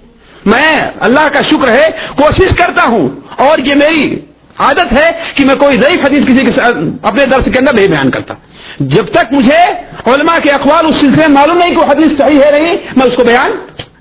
[0.47, 4.21] میں اللہ کا شکر ہے، کوشش کرتا ہوں اور یہ میری
[4.61, 6.61] عادت ہے کہ میں کوئی ضعیف حدیث کسی کے
[7.03, 8.35] اپنے درس کے اندر نہیں بیان کرتا۔
[8.81, 9.59] جب تک مجھے
[10.07, 13.13] علماء کے اخبار اس سلسلے میں معلوم نہیں کہ حدیث صحیح ہے نہیں، میں اس
[13.17, 13.51] کو بیان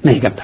[0.06, 0.44] نہیں کرتا۔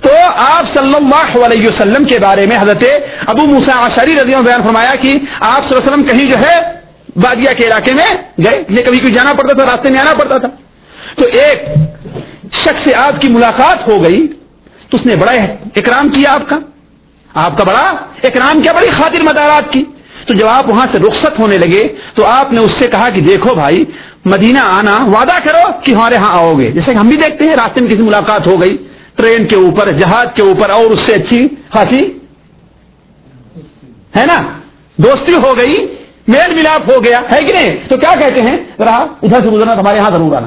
[0.00, 2.84] تو آپ صلی اللہ علیہ وسلم کے بارے میں حضرت
[3.26, 6.60] ابو موسا رضی اللہ بیان فرمایا کہ آپ صلی اللہ علیہ وسلم کہیں جو ہے
[7.16, 8.06] بادیا کے علاقے میں
[8.44, 10.48] گئے۔ یہ کبھی کوئی جانا پڑتا تھا، راستے میں آنا پڑتا تھا۔
[11.16, 11.62] تو ایک
[12.52, 14.26] شخص سے آپ کی ملاقات ہو گئی،
[14.90, 15.32] تو اس نے بڑا
[15.76, 16.58] اکرام کیا آپ کا۔
[17.36, 19.84] آپ کا بڑا اکرام کیا، بڑی خاطر مدارات کی۔
[20.26, 23.20] تو جب آپ وہاں سے رخصت ہونے لگے، تو آپ نے اس سے کہا کہ
[23.20, 23.84] دیکھو بھائی،
[24.24, 27.56] مدینہ آنا، وعدہ کرو کہ ہمارے ہاں آؤ گے جیسے کہ ہم بھی دیکھتے ہیں،
[27.56, 28.76] راستے میں کسی ملاقات ہو گئی،
[29.16, 32.04] ٹرین کے اوپر، جہاز کے اوپر، اور اس سے اچھی خاصی،
[34.16, 34.42] ہے نا؟
[34.96, 35.86] دوستی ہو گئی،
[36.28, 39.72] میل ملاپ ہو گیا، ہے کہ نہیں؟ تو کیا کہتے ہیں؟ ذرا ادھر سے گزرنا
[39.72, 40.46] ہمارے یہاں ضرور آنا،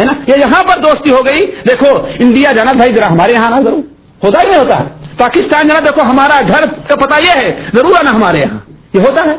[0.00, 3.46] ہے نا؟ یہ یہاں پر دوستی ہو گئی۔ دیکھو، انڈیا جانا بھائی، ذرا ہمارے یہاں
[3.46, 3.82] آنا ضرور۔
[4.24, 4.78] ہوتا ہی نہیں ہوتا۔
[5.16, 8.58] پاکستان جانا دیکھو، ہمارا گھر کا پتا یہ ہے، ضرور آنا ہمارے یہاں۔
[8.92, 9.36] یہ ہوتا ہے۔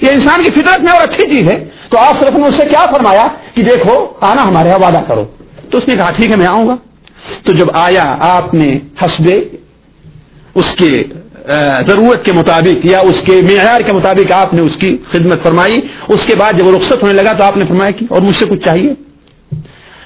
[0.00, 2.62] یہ انسان کی فطرت میں اور اچھی چیز ہے۔ تو آپ صرف نے اس سے
[2.70, 5.24] کیا فرمایا کہ دیکھو، آنا ہمارے یہاں، وعدہ کرو۔
[5.70, 6.76] تو اس نے کہا، ٹھیک ہے، میں آؤں گا۔
[7.44, 9.44] تو جب آیا، آپ نے حسبے
[10.54, 11.04] اس کے
[11.86, 15.80] ضرورت کے مطابق یا اس کے معیار کے مطابق آپ نے اس کی خدمت فرمائی۔
[16.08, 18.36] اس کے بعد جب وہ رخصت ہونے لگا تو آپ نے فرمایا کہ اور مجھ
[18.36, 18.94] سے کچھ چاہیے؟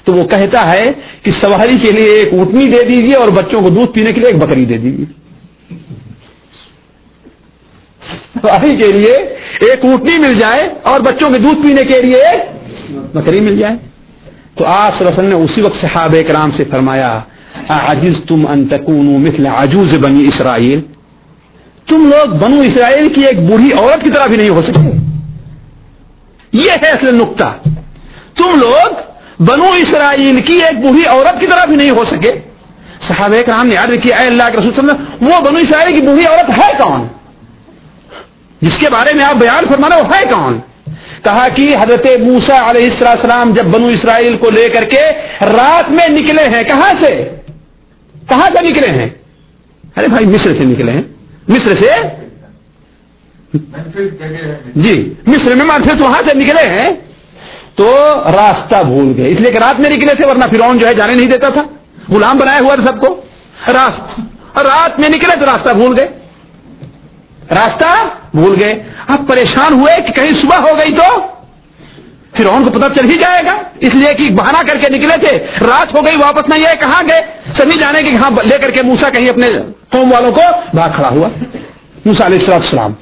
[0.05, 0.91] تو وہ کہتا ہے
[1.23, 4.29] کہ سواری کے لیے ایک اٹنی دے دیجیے اور بچوں کو دودھ پینے کے لیے
[4.29, 5.05] ایک بکری دے دیجیے
[8.41, 9.15] سواری کے لیے
[9.59, 12.23] ایک اونٹنی مل جائے اور بچوں کے دودھ پینے کے لیے
[12.89, 13.75] بکری مل جائے۔
[14.55, 17.19] تو آپ صلی اللہ علیہ وسلم نے اسی وقت صحابہ کرام سے فرمایا
[17.69, 20.81] عجیز تم انتقون مثل عجوز بنی اسرائیل؟
[21.87, 24.97] تم لوگ بنو اسرائیل کی ایک بوڑھی عورت کی طرح بھی نہیں ہو سکتے۔
[26.51, 27.69] یہ ہے اصل نقطہ۔
[28.35, 32.31] تم لوگ بنو اسرائیل کی ایک بوڑھی عورت کی طرح بھی نہیں ہو سکے۔
[33.01, 35.57] صحابہ کرام نے یاد رکھیے اے اللہ کے رسول صلی اللہ علیہ وسلم وہ بنو
[35.57, 37.07] اسرائیل کی بوڑھی عورت ہے کون؟
[38.61, 40.59] جس کے بارے میں آپ بیان فرمانا وہ ہے کون؟
[41.23, 45.01] کہا کہ حضرت موسا علیہ السلام جب بنو اسرائیل کو لے کر کے
[45.41, 47.29] رات میں نکلے ہیں کہاں سے؟
[48.29, 49.09] کہاں سے نکلے ہیں؟
[49.97, 51.01] ارے بھائی مصر سے نکلے ہیں۔
[51.47, 51.89] مصر سے؟
[54.75, 56.89] جی مصر میں پھر وہاں سے نکلے ہیں۔
[57.75, 60.93] تو راستہ بھول گئے۔ اس لیے کہ رات میں نکلے تھے ورنہ پھر جو ہے
[60.93, 61.61] جانے نہیں دیتا تھا۔
[62.09, 63.21] غلام بنایا ہوا سب کو۔
[63.73, 64.19] راست۔
[64.57, 66.07] رات میں نکلے تو راستہ بھول گئے۔
[67.51, 67.85] راستہ
[68.33, 71.19] بھول گئے۔ اب پریشان ہوئے کہ کہیں صبح ہو گئی تو
[72.33, 75.45] پھر کو پتہ چل ہی جائے گا۔ اس لیے کہ بہانا کر کے نکلے تھے۔
[75.61, 77.21] رات ہو گئی، واپس نہیں آئے، کہاں گئے؟
[77.53, 79.47] سبھی جانے کہ ہاں لے کر کے موسا کہیں اپنے
[79.89, 80.41] قوم والوں کو
[80.73, 81.27] بھاگ کھڑا ہوا۔
[82.05, 82.93] موسا علیہ السلام۔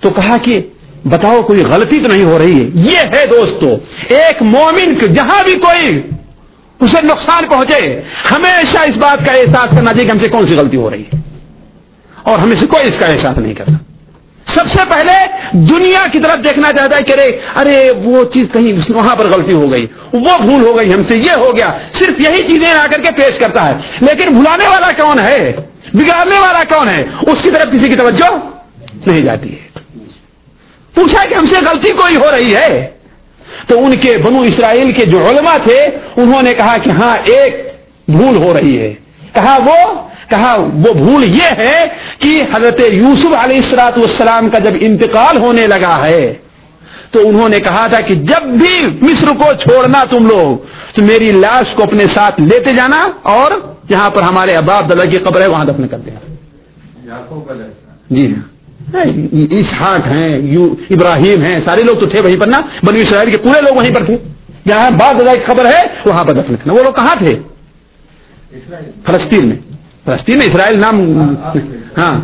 [0.00, 0.69] تو کہا کہ
[1.04, 3.66] بتاؤ کوئی غلطی تو نہیں ہو رہی ہے؟ یہ ہے دوستو،
[4.08, 6.02] ایک مومن جہاں بھی کوئی
[6.80, 10.56] اسے نقصان پہنچے، ہمیشہ اس بات کا احساس کرنا چاہیے کہ ہم سے کون سی
[10.56, 11.20] غلطی ہو رہی ہے؟
[12.22, 13.72] اور ہمیں سے کوئی اس کا احساس نہیں کرتا۔
[14.46, 15.12] سب سے پہلے
[15.52, 19.52] دنیا کی طرف دیکھنا چاہتا ہے کہ ارے ارے، وہ چیز کہیں وہاں پر غلطی
[19.52, 22.86] ہو گئی، وہ بھول ہو گئی، ہم سے یہ ہو گیا، صرف یہی چیزیں آ
[22.90, 25.52] کر کے پیش کرتا ہے۔ لیکن بھلانے والا کون ہے؟
[25.94, 28.36] بگاڑنے والا کون ہے؟ اس کی طرف کسی کی توجہ
[29.06, 29.69] نہیں جاتی ہے۔
[31.00, 32.86] پوچھا کہ ہم سے غلطی کوئی ہو رہی ہے؟
[33.66, 35.86] تو ان کے بنو اسرائیل کے جو علماء تھے
[36.16, 37.74] انہوں نے کہا کہ ہاں ایک
[38.08, 38.94] بھول ہو رہی ہے۔
[39.32, 39.94] کہا وہ
[40.28, 41.86] کہا وہ بھول یہ ہے
[42.18, 46.34] کہ حضرت یوسف علیہ السلاط والسلام کا جب انتقال ہونے لگا ہے
[47.10, 51.32] تو انہوں نے کہا تھا کہ جب بھی مصر کو چھوڑنا تم لوگ تو میری
[51.32, 53.50] لاش کو اپنے ساتھ لیتے جانا اور
[53.88, 56.18] جہاں پر ہمارے اباب دلہ کی قبر ہے وہاں دفن کر دینا۔
[58.10, 58.59] جی ہاں۔
[58.92, 60.28] اسحاق ہیں
[60.90, 63.94] ابراہیم ہیں سارے لوگ تو تھے وہیں پر نا بنی اسرائیل کے پورے لوگ وہیں
[63.94, 64.16] پر تھے
[64.66, 67.34] جہاں باپ دادا کی خبر ہے وہاں پر دفن کرنا وہ لوگ کہاں تھے
[69.06, 69.56] فلسطین میں
[70.04, 71.00] فلسطین میں اسرائیل نام
[71.98, 72.14] ہاں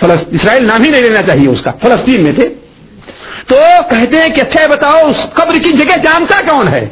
[0.00, 2.48] اسرائیل نام ہی نہیں لینا چاہیے اس کا فلسطین میں تھے
[3.48, 3.56] تو
[3.90, 6.86] کہتے ہیں کہ اچھا بتاؤ اس قبر کی جگہ جانتا کون ہے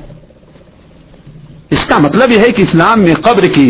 [1.70, 3.68] اس کا مطلب یہ ہے کہ اسلام میں قبر کی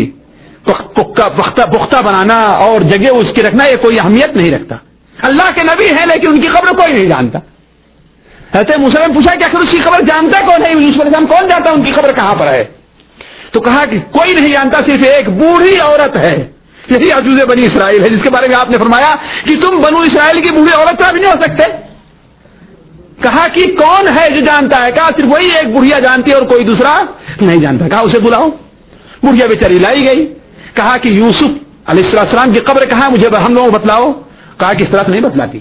[0.63, 4.75] پختہ بنانا اور جگہ اس کی رکھنا یہ کوئی اہمیت نہیں رکھتا
[5.21, 7.39] اللہ کے نبی ہیں لیکن ان کی قبر کوئی نہیں جانتا۔
[8.53, 11.81] حضرت مسلم پوچھا کہ آخر اس کی خبر جانتا کون ہے؟ السلام کون جانتا ان
[11.81, 12.63] کی خبر کہاں پر ہے؟
[13.51, 16.51] تو کہا کہ کوئی نہیں جانتا، صرف ایک بوڑھی عورت ہے۔
[16.89, 19.99] یہی عجوز بنی اسرائیل ہے، جس کے بارے میں آپ نے فرمایا کہ تم بنو
[19.99, 21.63] اسرائیل کی بوڑھی عورت کا بھی نہیں ہو سکتے۔
[23.21, 26.43] کہا کہ کون ہے جو جانتا ہے؟ کہا صرف وہی ایک بڑھیا جانتی ہے اور
[26.43, 27.03] کوئی دوسرا
[27.41, 28.49] نہیں جانتا۔ کہا اسے بلاؤ
[29.23, 30.33] بڑھیا بیچاری لائی گئی۔
[30.73, 34.11] کہا کہ یوسف علیہ السلام کی قبر کہا مجھے ہم لوگوں بتلاؤ۔
[34.63, 35.59] کہا کہ اس طرح سے نہیں بتلاتی۔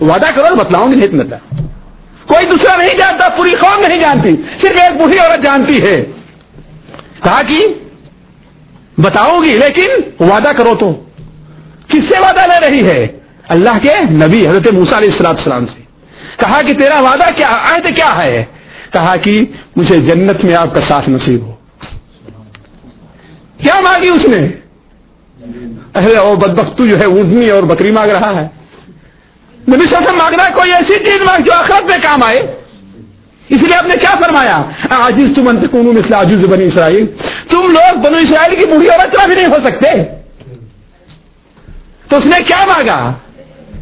[0.00, 1.36] وعدہ کرو بتلاؤں گی، نہیں بتلا۔
[2.26, 4.28] کوئی دوسرا نہیں جانتا، پوری قوم نہیں جانتی،
[4.60, 6.04] صرف ایک بوڑھی عورت جانتی ہے۔
[7.22, 7.66] کہا کہ
[8.98, 9.88] بتاؤ گی، لیکن
[10.20, 11.04] وعدہ کرو تو۔
[11.88, 13.06] کس سے وعدہ لے رہی ہے؟
[13.48, 15.82] اللہ کے نبی، حضرت موسا علیہ السلام السلام سے۔
[16.36, 18.44] کہا کہ تیرا وعدہ کیا، عہد کیا ہے؟
[18.92, 19.44] کہا کہ
[19.76, 21.54] مجھے جنت میں آپ کا ساتھ نصیب ہو۔
[23.58, 24.59] کیا مانگی اس نے؟
[25.94, 28.48] ارے او بدبختو جو ہے اونٹنی اور بکری مانگ رہا ہے۔
[29.68, 31.98] نبی صلی اللہ علیہ وسلم مانگ رہا ہے کوئی ایسی چیز مانگ جو آخرت میں
[32.02, 32.38] کام آئے۔
[33.48, 37.06] اس لیے آپ نے کیا فرمایا؟ آجیز تم انتقون مثل عجوز بنی اسرائیل۔
[37.48, 39.86] تم لوگ بنو اسرائیل کی بوڑھی عورت بھی نہیں ہو سکتے۔
[42.08, 43.12] تو اس نے کیا مانگا؟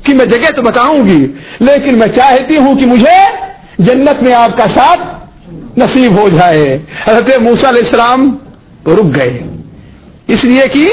[0.03, 1.27] کہ میں جگہ تو بتاؤں گی،
[1.61, 3.45] لیکن میں چاہتی ہوں کہ مجھے
[3.79, 5.01] جنت میں آپ کا ساتھ
[5.79, 8.37] نصیب ہو جائے۔ حضرت موسا علیہ السلام
[8.87, 9.43] رک گئے۔
[10.27, 10.93] اس لیے کہ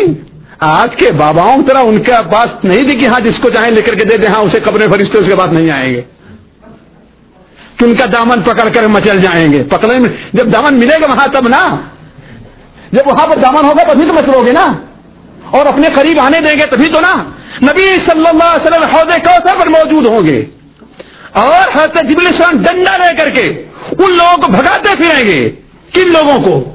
[0.59, 3.71] آج کے باباؤں کی طرح ان کے پاس نہیں تھی کہ ہاں جس کو چاہیں
[3.71, 6.01] لے کر کے دے دیں ہاں اسے قبریں فرشتے اس کے بعد نہیں آئیں گے۔
[7.77, 11.05] کہ ان کا دامن پکڑ کر مچل جائیں گے۔ پکڑنے میں جب دامن ملے گا
[11.05, 11.75] وہاں تب نا۔
[12.91, 14.73] جب وہاں پر دامن ہوگا تبھی تو مچلو گے نا۔
[15.49, 17.23] اور اپنے قریب آنے دیں گے تبھی تو نا۔
[17.61, 20.45] نبی صلی اللہ علیہ وسلم حوض کوثر پر موجود ہوں گے۔
[21.33, 25.49] اور حضرت جبل السلام ڈنڈا لے کر کے ان لوگوں کو بھگاتے پھریں گے۔
[25.93, 26.74] کن لوگوں کو؟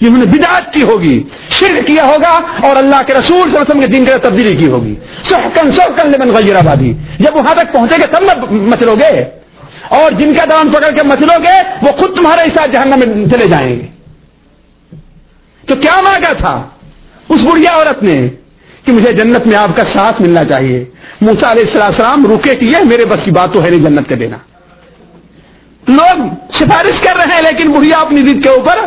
[0.00, 3.70] جنہوں نے بدعت کی ہوگی، شرک کیا ہوگا اور اللہ کے رسول صلی اللہ علیہ
[3.70, 7.72] وسلم کے دین کی تبدیلی کی ہوگی۔ سوکن سوکن لمن غیر آبادی۔ جب وہاں تک
[7.72, 9.24] پہنچے گے تب نہ مچلو گے
[9.88, 13.46] اور جن کا دام پکڑ کے مسلو گے وہ خود تمہارے ساتھ جہنم میں چلے
[13.46, 13.86] جائیں گے۔
[15.66, 16.62] تو کیا مانگا تھا؟
[17.28, 18.28] اس بڑھیا عورت نے
[18.84, 20.84] کہ مجھے جنت میں آپ کا ساتھ ملنا چاہیے۔
[21.20, 24.36] موسا علیہ السلام روکے کیے میرے بس کی بات تو ہے نہیں جنت کے دینا۔
[25.88, 28.78] لوگ سفارش کر رہے ہیں، لیکن بڑھیا اپنی ضد کے اوپر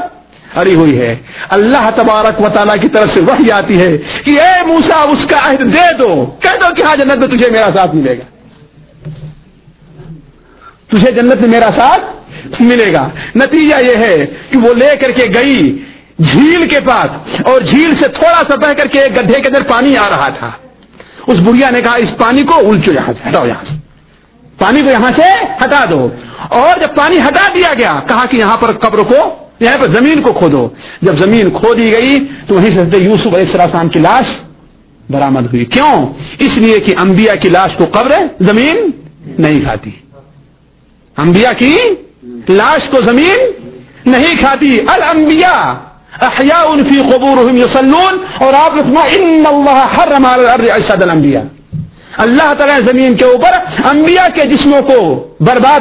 [0.55, 1.15] ہری ہوئی ہے۔
[1.49, 5.37] اللہ تبارک و تعالیٰ کی طرف سے وہی آتی ہے کہ اے موسا اس کا
[5.45, 8.23] عہد دے دو۔ کہہ دو کہ ہاں جنت میں تجھے میرا ساتھ ملے گا۔
[10.87, 15.25] تجھے جنت میں میرا ساتھ ملے گا۔ نتیجہ یہ ہے کہ وہ لے کر کے
[15.33, 15.83] گئی
[16.19, 19.61] جھیل کے پاس اور جھیل سے تھوڑا سا بہ کر کے ایک گڈھے کے اندر
[19.61, 20.51] پانی آ رہا تھا۔
[21.27, 23.75] اس بڑھیا نے کہا، اس پانی کو الچو یہاں سے، ہٹاؤ یہاں سے۔
[24.57, 26.09] پانی کو یہاں سے ہٹا دو۔
[26.49, 30.21] اور جب پانی ہٹا دیا گیا، کہا کہ یہاں پر قبر کو یہاں پر زمین
[30.21, 30.69] کو کھودو۔
[31.01, 34.25] جب زمین کھو دی گئی تو وہیں سے یوسف علیہ السلام کی لاش
[35.09, 38.91] برامد ہوئی۔ کیوں؟ اس لیے کہ انبیاء کی لاش کو قبر زمین
[39.39, 39.91] نہیں کھاتی۔
[41.17, 41.77] انبیاء کی
[42.49, 43.37] لاش کو زمین
[44.05, 45.73] نہیں کھاتی۔ الانبیاء
[46.21, 51.41] احیاء فی قبورہم یصلون اور آپ رسمہ ان اللہ حرم علی الارض اشد الانبیاء
[52.17, 53.51] اللہ تعالی زمین کے اوپر
[53.85, 55.79] انبیاء کے جسموں کو برباد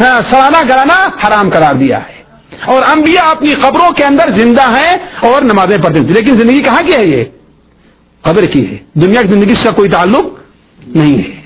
[0.00, 2.21] ہاں، سلانا گرانا حرام قرار دیا ہے۔
[2.64, 6.82] اور انبیاء اپنی قبروں کے اندر زندہ ہیں اور نمازیں پڑھتے ہیں۔ لیکن زندگی کہاں
[6.86, 7.24] کی ہے یہ؟
[8.22, 10.24] قبر کی ہے۔ دنیا کی زندگی سے کوئی تعلق
[10.86, 11.42] نہیں ہے۔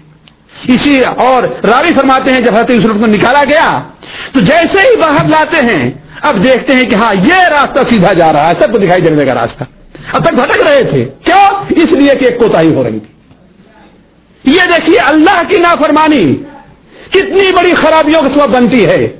[0.74, 3.82] اسی اور راوی فرماتے ہیں جب حضرت یوسف کو نکالا گیا،
[4.32, 5.90] تو جیسے ہی باہر لاتے ہیں،
[6.22, 9.24] اب دیکھتے ہیں کہ ہاں یہ راستہ سیدھا جا رہا ہے، سب کو دکھائی دینے
[9.24, 9.64] کا راستہ۔
[10.12, 13.16] اب تک بھٹک رہے تھے۔ کیوں؟ اس لیے کہ ایک کوتا ہو رہی تھی۔
[14.52, 16.36] یہ دیکھیے، اللہ کی نافرمانی
[17.10, 19.16] کتنی بڑی خرابیوں کے سبب بنتی ہے۔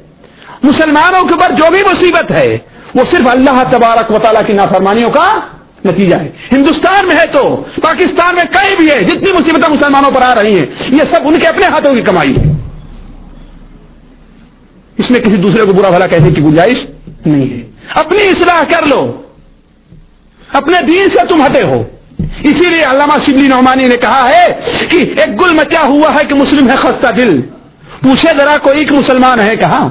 [0.66, 2.58] مسلمانوں کے اوپر جو بھی مصیبت ہے،
[2.94, 5.40] وہ صرف اللہ تبارک و تعالیٰ کی نافرمانیوں کا
[5.84, 10.22] نتیجہ ہے۔ ہندوستان میں ہے تو، پاکستان میں کئی بھی ہے، جتنی مصیبتیں مسلمانوں پر
[10.22, 12.52] آ رہی ہیں، یہ سب ان کے اپنے ہاتھوں کی کمائی ہے۔
[14.98, 16.86] اس میں کسی دوسرے کو برا بھلا کہنے کی گنجائش
[17.26, 19.22] نہیں ہے۔ اپنی اصلاح کر لو۔
[20.52, 21.84] اپنے دین سے تم ہٹے ہو۔
[22.42, 24.46] اسی لیے علامہ شبلی نعمانی نے کہا ہے
[24.88, 27.40] کہ ایک گل مچا ہوا ہے کہ مسلم ہے خستہ دل۔
[28.02, 29.88] پوچھے ذرا کوئی ایک مسلمان ہے کہاں؟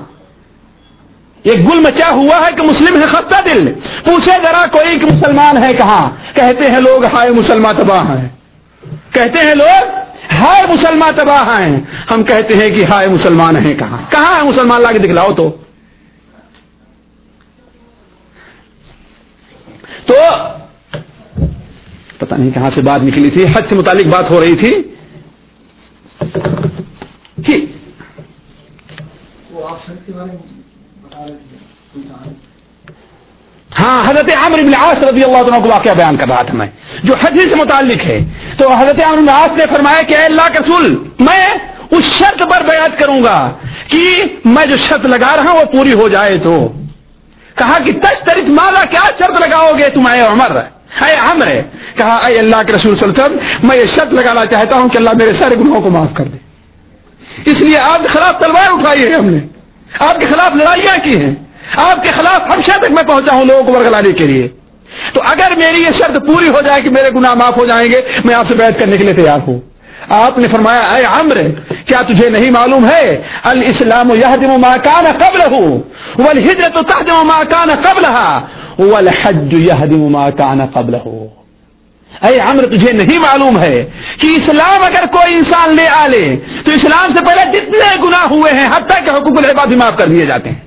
[1.45, 3.73] ایک گل مچا ہوا ہے کہ مسلم ہے خستہ دل
[4.05, 8.27] پوچھے ذرا کوئی ایک مسلمان ہے کہاں؟ کہتے ہیں لوگ ہائے مسلمان تباہ ہیں۔
[9.11, 9.89] کہتے ہیں لوگ
[10.33, 11.81] ہائے مسلمان تباہ ہیں۔
[12.11, 15.57] ہم کہتے ہیں کہ ہائے مسلمان ہیں کہاں؟ کہاں ہے مسلمان؟ لا کے دکھلاؤ تو۔
[20.05, 20.13] تو
[22.17, 24.73] پتہ نہیں کہاں سے بات نکلی تھی، حج سے متعلق بات ہو رہی تھی۔
[27.37, 27.65] جی۔
[33.79, 36.67] ہاں حضرت عامر بن عاص رضی اللہ عنہ کو واقعہ بیان کر رہا تھا میں،
[37.03, 38.19] جو حج سے متعلق ہے۔
[38.57, 41.47] تو حضرت عامر بن عاص نے فرمایا کہ اے اللہ کے رسول، میں
[41.91, 43.51] اس شرط پر بیعت کروں گا
[43.89, 46.73] کہ میں جو شرط لگا رہا ہوں وہ پوری ہو جائے تو۔
[47.55, 50.57] کہا کہ تش مالا کیا شرط لگاؤ گے تم اے عمر؟
[51.01, 51.47] اے عمر،
[51.97, 54.89] کہا اے اللہ کے رسول صلی اللہ علیہ وسلم، میں یہ شرط لگانا چاہتا ہوں
[54.89, 56.37] کہ اللہ میرے سارے گناہوں کو معاف کر دے۔
[57.45, 59.39] اس لیے آپ کے خلاف تلوار اٹھائی ہے ہم نے۔
[59.99, 61.35] آپ کے خلاف لڑائیاں کی ہیں۔
[61.75, 64.47] آپ کے خلاف ہمیشہ تک میں پہنچا ہوں لوگوں کو ورگلانے کے لیے۔
[65.13, 68.01] تو اگر میری یہ شرط پوری ہو جائے کہ میرے گناہ معاف ہو جائیں گے،
[68.25, 69.59] میں آپ سے بیٹھ کرنے کے لیے تیار ہوں۔
[70.09, 71.37] آپ نے فرمایا، اے عمر
[71.85, 75.55] کیا تجھے نہیں معلوم ہے؟ الاسلام یہدم ما کان قبلہ
[76.21, 78.41] والہجرت تہدم ما کان قبلہا
[78.79, 81.07] والحج یہدم ما کان قبلہ۔
[82.21, 86.71] اے عمر، تجھے نہیں معلوم ہے کہ اسلام اگر کوئی انسان لے آ لے، تو
[86.71, 90.25] اسلام سے پہلے جتنے گناہ ہوئے ہیں حتیٰ کہ حقوق العباد بھی معاف کر دیے
[90.25, 90.65] جاتے ہیں۔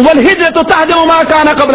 [0.00, 1.74] ہجرت تو تاج ما کانا قبل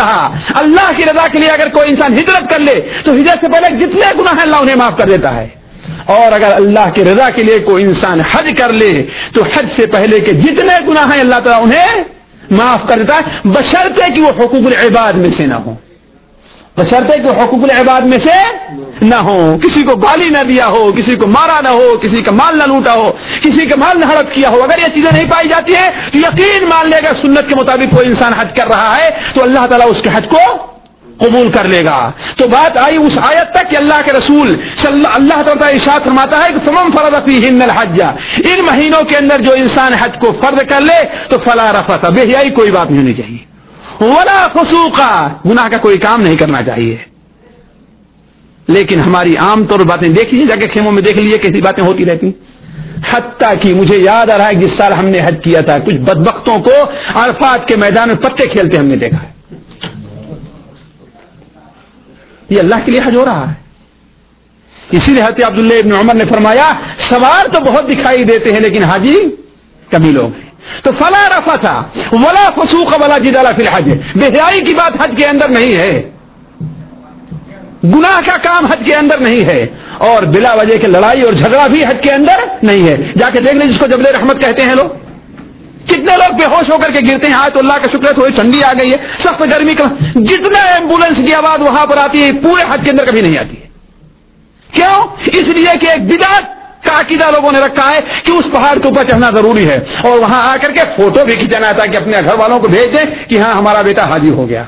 [0.56, 3.86] اللہ کی رضا کے لیے اگر کوئی انسان ہجرت کر لے، تو ہجرت سے پہلے
[3.86, 5.48] جتنے گناہ ہیں، اللہ انہیں معاف کر دیتا ہے۔
[6.06, 9.86] اور اگر اللہ کی رضا کے لیے کوئی انسان حج کر لے، تو حج سے
[9.86, 12.04] پہلے کے جتنے گناہ ہیں، اللہ تعالیٰ انہیں
[12.52, 15.76] معاف کر دیتا ہے۔ بشرطے کہ وہ حقوق العباد میں سے نہ ہوں۔
[16.78, 18.32] بشرطے کہ حقوق العباد میں سے
[19.02, 22.32] نہ ہو کسی کو گالی نہ دیا ہو، کسی کو مارا نہ ہو، کسی کا
[22.32, 25.30] مال نہ لوٹا ہو، کسی کا مال نہ ہڑپ کیا ہو۔ اگر یہ چیزیں نہیں
[25.32, 28.68] پائی جاتی ہیں، تو یقین مان لے گا سنت کے مطابق کوئی انسان حج کر
[28.68, 30.68] رہا ہے، تو اللہ تعالیٰ اس کے حج کو
[31.18, 34.56] قبول کر لے گا۔ تو بات آئی اس آیت تک کہ اللہ کے رسول
[35.14, 38.02] اللہ تعالیٰ ارشاد فرماتا ہے کہ فمم فرد ہند الحج۔
[38.44, 42.22] ان مہینوں کے اندر جو انسان حج کو فرد کر لے، تو فلا رفت بے
[42.22, 43.53] حیائی کوئی بات نہیں ہونی چاہیے۔
[44.02, 46.98] ولا فسوقا، گناہ کا کوئی کام نہیں کرنا چاہیے۔
[48.68, 51.62] لیکن ہماری عام طور پر باتیں دیکھ لیجیے جا کے خیموں میں دیکھ لیجیے کیسی
[51.62, 52.32] باتیں ہوتی رہتی۔
[53.12, 55.96] حتیٰ کہ مجھے یاد آ رہا ہے جس سال ہم نے حج کیا تھا، کچھ
[55.96, 56.72] بدبختوں کو
[57.14, 59.58] عرفات کے میدان میں پتے کھیلتے ہم نے دیکھا ہے۔
[62.50, 63.56] یہ اللہ کے لیے حج ہو رہا ہے۔
[64.92, 68.84] اسی لیے حضرت عبداللہ ابن عمر نے فرمایا، سوار تو بہت دکھائی دیتے ہیں، لیکن
[68.84, 69.16] حاجی
[69.90, 70.53] کمی لوگ ہیں
[70.84, 75.12] تو فلا رفا تھا ولا فسوق ولا جدالا فی الحج۔ بے حیائی کی بات حج
[75.18, 76.10] کے اندر نہیں ہے۔
[77.84, 79.66] گناہ کا کام حج کے اندر نہیں ہے۔
[79.98, 83.40] اور بلا وجہ کے لڑائی اور جھگڑا بھی حج کے اندر نہیں ہے۔ جا کے
[83.40, 84.90] دیکھ لیں جس کو جبل رحمت کہتے ہیں لوگ۔
[85.86, 88.14] کتنے لوگ بے ہوش ہو کر کے گرتے ہیں آج تو اللہ کا شکر ہے
[88.14, 89.84] تھوڑی ٹھنڈی آ گئی ہے۔ سخت گرمی کا
[90.16, 93.58] جتنا ایمبولینس کی آواز وہاں پر آتی ہے، پورے حج کے اندر کبھی نہیں آتی
[93.58, 93.68] ہے۔
[94.74, 98.80] کیوں؟ اس لیے کہ ایک بدعت کا عقیدہ لوگوں نے رکھا ہے کہ اس پہاڑ
[98.80, 101.98] کے اوپر چڑھنا ضروری ہے اور وہاں آ کر کے فوٹو بھی کھینچانا تھا کہ
[101.98, 104.64] اپنے گھر والوں کو بھیج دیں کہ ہاں ہمارا بیٹا حاجی ہو گیا۔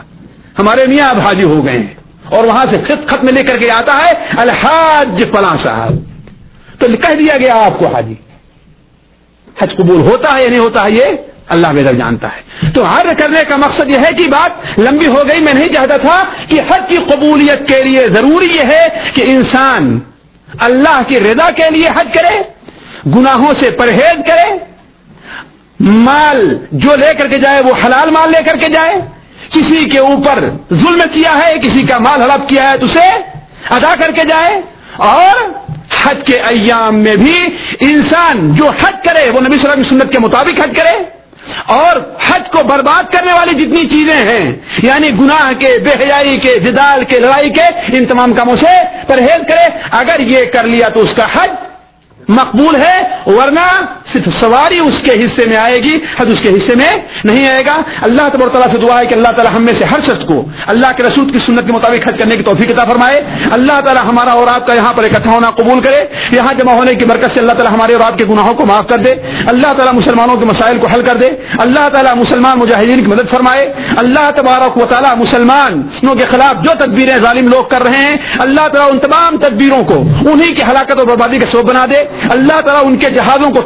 [0.59, 1.93] ہمارے میاں اب حاجی ہو گئے ہیں۔
[2.25, 5.93] اور وہاں سے خط خط میں لے کر کے آتا ہے، الحاج فلاں صاحب۔
[6.79, 8.13] تو کہہ دیا گیا آپ کو حاجی۔
[9.61, 11.03] حج قبول ہوتا ہے یا نہیں ہوتا ہے یہ
[11.47, 15.23] اللہ بہتر جانتا ہے۔ تو حج کرنے کا مقصد یہ ہے کہ بات لمبی ہو
[15.27, 19.23] گئی، میں نہیں چاہتا تھا کہ حج کی قبولیت کے لیے ضروری یہ ہے کہ
[19.25, 19.99] انسان
[20.59, 22.41] اللہ کی رضا کے لیے حج کرے،
[23.15, 24.57] گناہوں سے پرہیز کرے،
[25.79, 28.95] مال جو لے کر کے جائے وہ حلال مال لے کر کے جائے۔
[29.53, 33.09] کسی کے اوپر ظلم کیا ہے، کسی کا مال ہڑپ کیا ہے، تو اسے
[33.69, 34.61] ادا کر کے جائے۔
[34.95, 35.49] اور
[36.03, 37.45] حج کے ایام میں بھی
[37.79, 41.14] انسان جو حج کرے، وہ نبی صلی اللہ علیہ وسلم سنت کے مطابق حج کرے۔
[41.65, 41.95] اور
[42.27, 44.51] حج کو برباد کرنے والی جتنی چیزیں ہیں
[44.83, 48.73] یعنی گناہ کے، بے حیائی کے، جدال کے، لڑائی کے، ان تمام کاموں سے
[49.07, 51.49] پرہیز کرے، اگر یہ کر لیا تو اس کا حج
[52.29, 56.75] مقبول ہے، ورنہ صرف سواری اس کے حصے میں آئے گی، حد اس کے حصے
[56.75, 59.73] میں نہیں آئے گا۔ اللہ تبر تعالیٰ سے دعا ہے کہ اللہ تعالیٰ ہم میں
[59.73, 62.69] سے ہر شخص کو، اللہ کے رسول کی سنت کے مطابق حج کرنے کی توفیق
[62.69, 63.21] عطا فرمائے۔
[63.51, 66.95] اللہ تعالیٰ ہمارا اور آپ کا یہاں پر اکٹھا ہونا قبول کرے۔ یہاں جمع ہونے
[66.95, 69.13] کی برکت سے اللہ تعالیٰ ہمارے اور آپ کے گناہوں کو معاف کر دے۔
[69.47, 73.31] اللہ تعالیٰ مسلمانوں کے مسائل کو حل کر دے۔ اللہ تعالیٰ مسلمان مجاہدین کی مدد
[73.31, 78.15] فرمائے۔ اللہ تبارک و تعالیٰ مسلمانوں کے خلاف جو تدبیریں ظالم لوگ کر رہے ہیں،
[78.39, 82.03] اللہ تعالیٰ ان تمام تدبیروں کو انہی کی ہلاکت اور بربادی کا سبب بنا دے۔
[82.29, 83.61] اللہ تعالیٰ ان کے جہازوں کو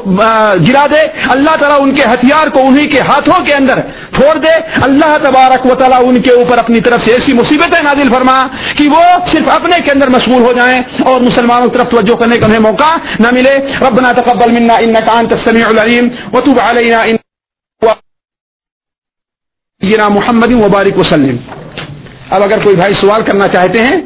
[0.68, 3.80] گرا دے، اللہ تعالیٰ ان کے ہتھیار کو انہی کے ہاتھوں کے اندر
[4.12, 8.10] پھوڑ دے۔ اللہ تبارک و تعالیٰ ان کے اوپر اپنی طرف سے ایسی مصیبتیں نازل
[8.10, 8.48] فرما
[8.78, 12.38] کہ وہ صرف اپنے کے اندر مشغول ہو جائیں اور مسلمانوں کی طرف توجہ کرنے
[12.38, 17.16] کا انہیں موقع نہ ملے۔ ربنا تقبل منا انك انت السميع العليم وتب علينا ان
[20.10, 21.38] محمد وبارک وسلم۔
[22.30, 24.02] اب اگر کوئی بھائی سوال کرنا چاہتے ہیں